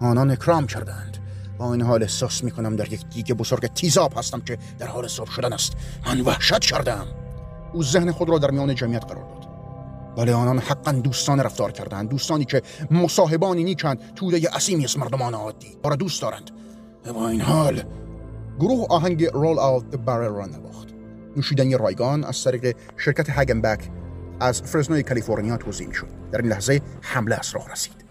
آنان 0.00 0.30
اکرام 0.30 0.66
کردند. 0.66 1.18
با 1.58 1.72
این 1.72 1.82
حال 1.82 2.02
احساس 2.02 2.44
می‌کنم 2.44 2.76
در 2.76 2.92
یک 2.92 3.06
دیگه 3.06 3.34
بزرگ 3.34 3.66
تیزاب 3.66 4.18
هستم 4.18 4.40
که 4.40 4.58
در 4.78 4.86
حال 4.86 5.08
صبح 5.08 5.30
شدن 5.30 5.52
است. 5.52 5.72
من 6.06 6.20
وحشت 6.20 6.60
کردم. 6.60 7.06
او 7.72 7.82
ذهن 7.82 8.12
خود 8.12 8.28
را 8.28 8.38
در 8.38 8.50
میان 8.50 8.74
جمعیت 8.74 9.04
قرار 9.04 9.24
داد. 9.24 9.41
بله 10.16 10.34
آنان 10.34 10.58
حقا 10.58 10.92
دوستان 10.92 11.40
رفتار 11.40 11.72
کردند 11.72 12.08
دوستانی 12.08 12.44
که 12.44 12.62
مصاحبانی 12.90 13.64
نیکند. 13.64 14.14
توده 14.14 14.56
اسیمی 14.56 14.84
از 14.84 14.98
مردمان 14.98 15.34
عادی. 15.34 15.78
را 15.84 15.96
دوست 15.96 16.22
دارند. 16.22 16.50
با 17.14 17.28
این 17.28 17.40
حال 17.40 17.82
گروه 18.60 18.86
آهنگ 18.90 19.24
رول 19.24 19.58
آوت 19.58 19.96
بارل 19.96 20.34
را 20.34 20.46
نواخت. 20.46 20.88
نوشیدنی 21.36 21.76
رایگان 21.76 22.24
از 22.24 22.44
طریق 22.44 22.76
شرکت 22.96 23.26
هگنبک 23.30 23.90
از 24.40 24.62
فرزنوی 24.62 25.02
کالیفرنیا 25.02 25.56
توضیح 25.56 25.92
شد 25.92 26.06
در 26.32 26.38
این 26.38 26.50
لحظه 26.50 26.80
حمله 27.00 27.38
از 27.38 27.54
راه 27.54 27.72
رسید. 27.72 28.04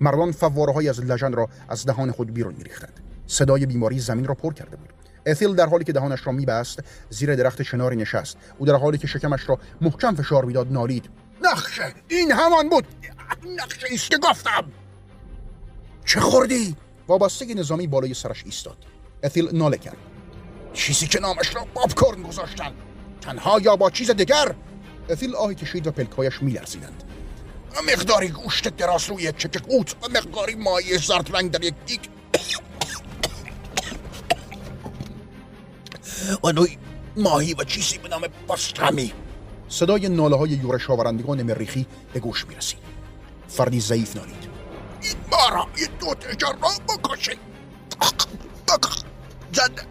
مردان 0.00 0.32
فواره 0.32 0.72
های 0.72 0.88
از 0.88 1.00
لژن 1.00 1.32
را 1.32 1.48
از 1.68 1.86
دهان 1.86 2.10
خود 2.12 2.34
بیرون 2.34 2.54
میریختند. 2.54 3.00
صدای 3.26 3.66
بیماری 3.66 3.98
زمین 3.98 4.24
را 4.24 4.34
پر 4.34 4.52
کرده 4.52 4.76
بود. 4.76 4.92
اتیل 5.26 5.54
در 5.54 5.66
حالی 5.66 5.84
که 5.84 5.92
دهانش 5.92 6.26
را 6.26 6.32
میبست 6.32 6.82
زیر 7.10 7.34
درخت 7.34 7.62
چناری 7.62 7.96
نشست. 7.96 8.36
او 8.58 8.66
در 8.66 8.74
حالی 8.74 8.98
که 8.98 9.06
شکمش 9.06 9.48
را 9.48 9.58
محکم 9.80 10.14
فشار 10.14 10.44
می‌داد 10.44 10.72
نالید. 10.72 11.08
نقشه. 11.42 11.94
این 12.08 12.32
همان 12.32 12.68
بود. 12.68 12.84
نقشه 13.46 13.86
ایست 13.90 14.10
که 14.10 14.18
گفتم. 14.18 14.72
چه 16.04 16.20
خوردی؟ 16.20 16.76
وابسته 17.08 17.54
نظامی 17.54 17.86
بالای 17.86 18.14
سرش 18.14 18.44
ایستاد. 18.44 18.76
اتیل 19.22 19.56
ناله 19.56 19.78
کرد. 19.78 19.96
چیزی 20.72 21.06
که 21.06 21.20
نامش 21.20 21.54
را 21.54 21.66
کرن 21.86 22.22
گذاشتن. 22.22 22.72
تنها 23.20 23.60
یا 23.60 23.76
با 23.76 23.90
چیز 23.90 24.10
دیگر؟ 24.10 24.54
اتیل 25.08 25.34
آهی 25.34 25.54
کشید 25.54 25.86
و 25.86 25.90
پلکایش 25.90 26.42
میلرزیدند. 26.42 27.04
مقداری 27.92 28.28
گوشت 28.28 28.68
دراز 28.68 29.08
روی 29.08 29.32
چککوت 29.32 29.94
و 30.02 30.08
مقداری 30.08 30.54
مایه 30.54 30.98
زرد 30.98 31.36
رنگ 31.36 31.50
در 31.50 31.64
یک 31.64 31.74
دیگ. 31.86 32.00
و 36.44 36.52
نوی 36.52 36.78
ماهی 37.16 37.54
و 37.54 37.64
چیزی 37.64 37.98
به 37.98 38.08
نام 38.08 38.22
پاسترمی 38.48 39.12
صدای 39.68 40.08
ناله 40.08 40.36
های 40.36 40.50
یورش 40.50 40.90
آورندگان 40.90 41.42
مریخی 41.42 41.86
به 42.12 42.20
گوش 42.20 42.46
می 42.46 42.54
رسید 42.54 42.78
فردی 43.48 43.80
ضعیف 43.80 44.16
نالید. 44.16 44.48
این 45.02 45.14
مارا 45.32 45.66
این 45.76 45.88
دو 46.00 46.14
تجار 46.14 46.56
را 46.62 46.68
بکشید 46.96 47.38
زنده 49.52 49.82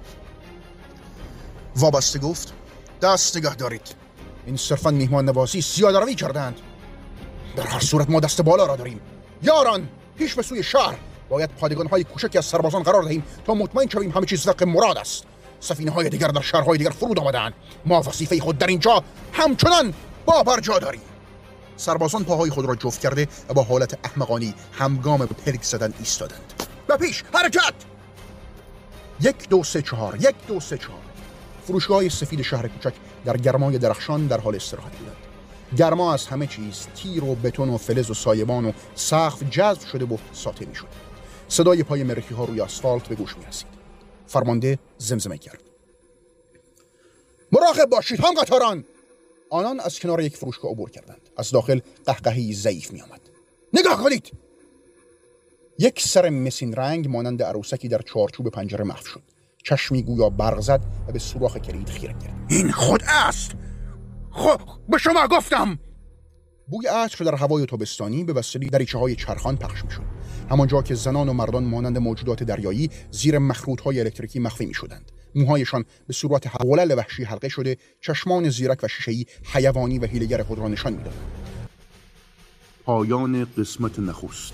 وابسته 1.76 2.20
گفت 2.20 2.54
دست 3.02 3.38
نگه 3.38 3.56
دارید. 3.56 3.96
این 4.46 4.58
صرفا 4.58 4.92
میهمان 4.92 5.26
نوازی 5.26 5.62
سیادروی 5.62 6.16
کردند 6.16 6.60
در 7.56 7.64
هر 7.64 7.80
صورت 7.80 8.10
ما 8.10 8.20
دست 8.20 8.42
بالا 8.42 8.66
را 8.66 8.76
داریم. 8.76 9.02
یاران 9.44 9.90
پیش 10.18 10.36
به 10.36 10.42
سوی 10.42 10.64
شهر. 10.64 10.98
باید 11.30 11.50
پادگان 11.50 11.88
های 11.88 12.04
کوچکی 12.04 12.38
از 12.38 12.46
سربازان 12.46 12.84
قرار 12.84 13.04
دهیم 13.04 13.24
تا 13.46 13.54
مطمئن 13.54 13.90
شویم 13.90 14.12
همه 14.12 14.26
چیز 14.26 14.48
وقت 14.48 14.64
مراد 14.64 14.98
است. 14.98 15.24
سفینه 15.60 15.92
های 15.92 16.10
دیگر 16.10 16.28
در 16.28 16.42
شهرهای 16.42 16.78
دیگر 16.78 16.90
فرود 16.90 17.20
آمدند 17.20 17.54
ما 17.86 18.02
وظیفه 18.02 18.40
خود 18.40 18.58
در 18.58 18.68
اینجا 18.68 19.04
همچنان 19.34 19.94
با 20.26 20.44
برجا 20.44 20.80
داریم. 20.80 21.02
سربازان 21.78 22.24
پاهای 22.24 22.50
خود 22.50 22.66
را 22.66 22.76
جفت 22.76 23.02
کرده 23.02 23.28
و 23.50 23.54
با 23.54 23.64
حالت 23.64 23.98
احمقانی 24.04 24.54
همگام 24.72 25.20
به 25.20 25.26
پلک 25.26 25.64
زدن 25.64 25.94
ایستادند. 26.00 26.54
به 26.88 26.98
پیش 26.98 27.24
حرکت! 27.34 27.74
یک 29.22 29.50
دو 29.50 29.64
سه 29.64 29.82
چهار. 29.82 30.16
یک 30.16 30.36
دو 30.48 30.60
سه 30.60 30.78
چهار. 30.78 31.00
فروشگاه 31.68 32.10
سفید 32.10 32.42
شهر 32.42 32.68
کوچک 32.68 32.94
در 33.26 33.38
گرمای 33.38 33.78
درخشان 33.78 34.28
در 34.28 34.40
حال 34.40 34.56
استراحت 34.56 34.92
بودند. 34.92 35.16
گرما 35.78 36.14
از 36.14 36.28
همه 36.28 36.48
چیز 36.48 36.88
تیر 36.96 37.24
و 37.24 37.36
بتون 37.36 37.70
و 37.70 37.78
فلز 37.78 38.10
و 38.10 38.14
سایبان 38.14 38.66
و 38.66 38.72
سقف 38.96 39.44
جذب 39.44 39.88
شده 39.88 40.06
و 40.06 40.18
ساطع 40.34 40.66
می 40.66 40.76
شد 40.76 40.88
صدای 41.48 41.84
پای 41.84 42.04
مرخی 42.04 42.36
ها 42.36 42.46
روی 42.46 42.62
آسفالت 42.62 43.08
به 43.08 43.16
گوش 43.16 43.38
می 43.38 43.46
رسید 43.46 43.77
فرمانده 44.28 44.80
زمزمه 44.98 45.38
کرد. 45.38 45.62
مراقب 47.52 47.90
باشید 47.90 48.20
هم 48.20 48.34
قطاران. 48.42 48.86
آنان 49.50 49.80
از 49.80 50.00
کنار 50.00 50.22
یک 50.22 50.38
فروشگاه 50.38 50.72
عبور 50.72 50.90
کردند. 50.90 51.30
از 51.38 51.52
داخل 51.52 51.80
قهقهی 52.06 52.54
ضعیف 52.54 52.92
می 52.92 53.02
آمد 53.02 53.22
نگاه 53.74 54.04
کنید! 54.04 54.32
یک 55.80 56.02
سر 56.02 56.30
مسین 56.30 56.74
رنگ 56.74 57.08
مانند 57.08 57.44
عروسکی 57.44 57.88
در 57.88 58.02
چارچوب 58.02 58.50
پنجره 58.50 58.84
محو 58.86 59.06
شد. 59.06 59.22
چشمی 59.64 60.04
گویا 60.04 60.30
برق 60.30 60.60
زد 60.60 60.82
و 61.08 61.12
به 61.12 61.20
سوراخ 61.20 61.58
کلید 61.58 61.90
خیره 61.90 62.14
کرد. 62.14 62.46
این 62.50 62.72
خود 62.72 63.04
است! 63.08 63.52
خب 64.32 64.62
به 64.90 64.98
شما 64.98 65.28
گفتم! 65.28 65.80
بوی 66.70 66.88
عطر 66.88 67.26
در 67.26 67.36
هوای 67.36 67.66
تابستانی 67.66 68.24
به 68.24 68.34
وسیله 68.34 68.70
دریچه 68.70 68.98
های 68.98 69.16
چرخان 69.16 69.58
پخش 69.58 69.84
می 69.84 69.92
شد 69.92 70.02
همانجا 70.50 70.82
که 70.82 70.96
زنان 70.96 71.30
و 71.30 71.34
مردان 71.34 71.64
مانند 71.64 71.98
موجودات 71.98 72.44
دریایی 72.44 72.90
زیر 73.12 73.38
مخروط 73.38 73.82
های 73.82 74.00
الکتریکی 74.00 74.40
مخفی 74.40 74.66
می 74.66 74.74
شدند 74.74 75.12
موهایشان 75.36 75.86
به 76.08 76.14
صورت 76.14 76.48
حولل 76.48 76.98
وحشی 76.98 77.24
حلقه 77.24 77.50
شده 77.50 77.78
چشمان 78.02 78.50
زیرک 78.50 78.80
و 78.84 78.88
شیشهای 78.88 79.26
حیوانی 79.44 80.00
و 80.00 80.06
حیلگر 80.06 80.44
خود 80.44 80.60
را 80.60 80.68
نشان 80.68 80.94
می‌دادند. 80.94 81.48
پایان 82.86 83.48
قسمت 83.58 84.00
نخست. 84.00 84.54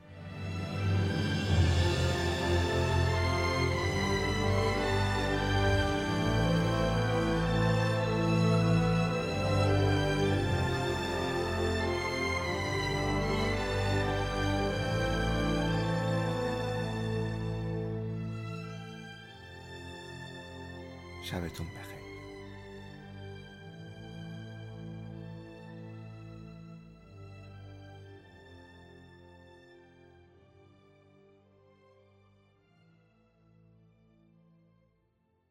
شبتون 21.31 21.67
بخیر. 21.75 21.90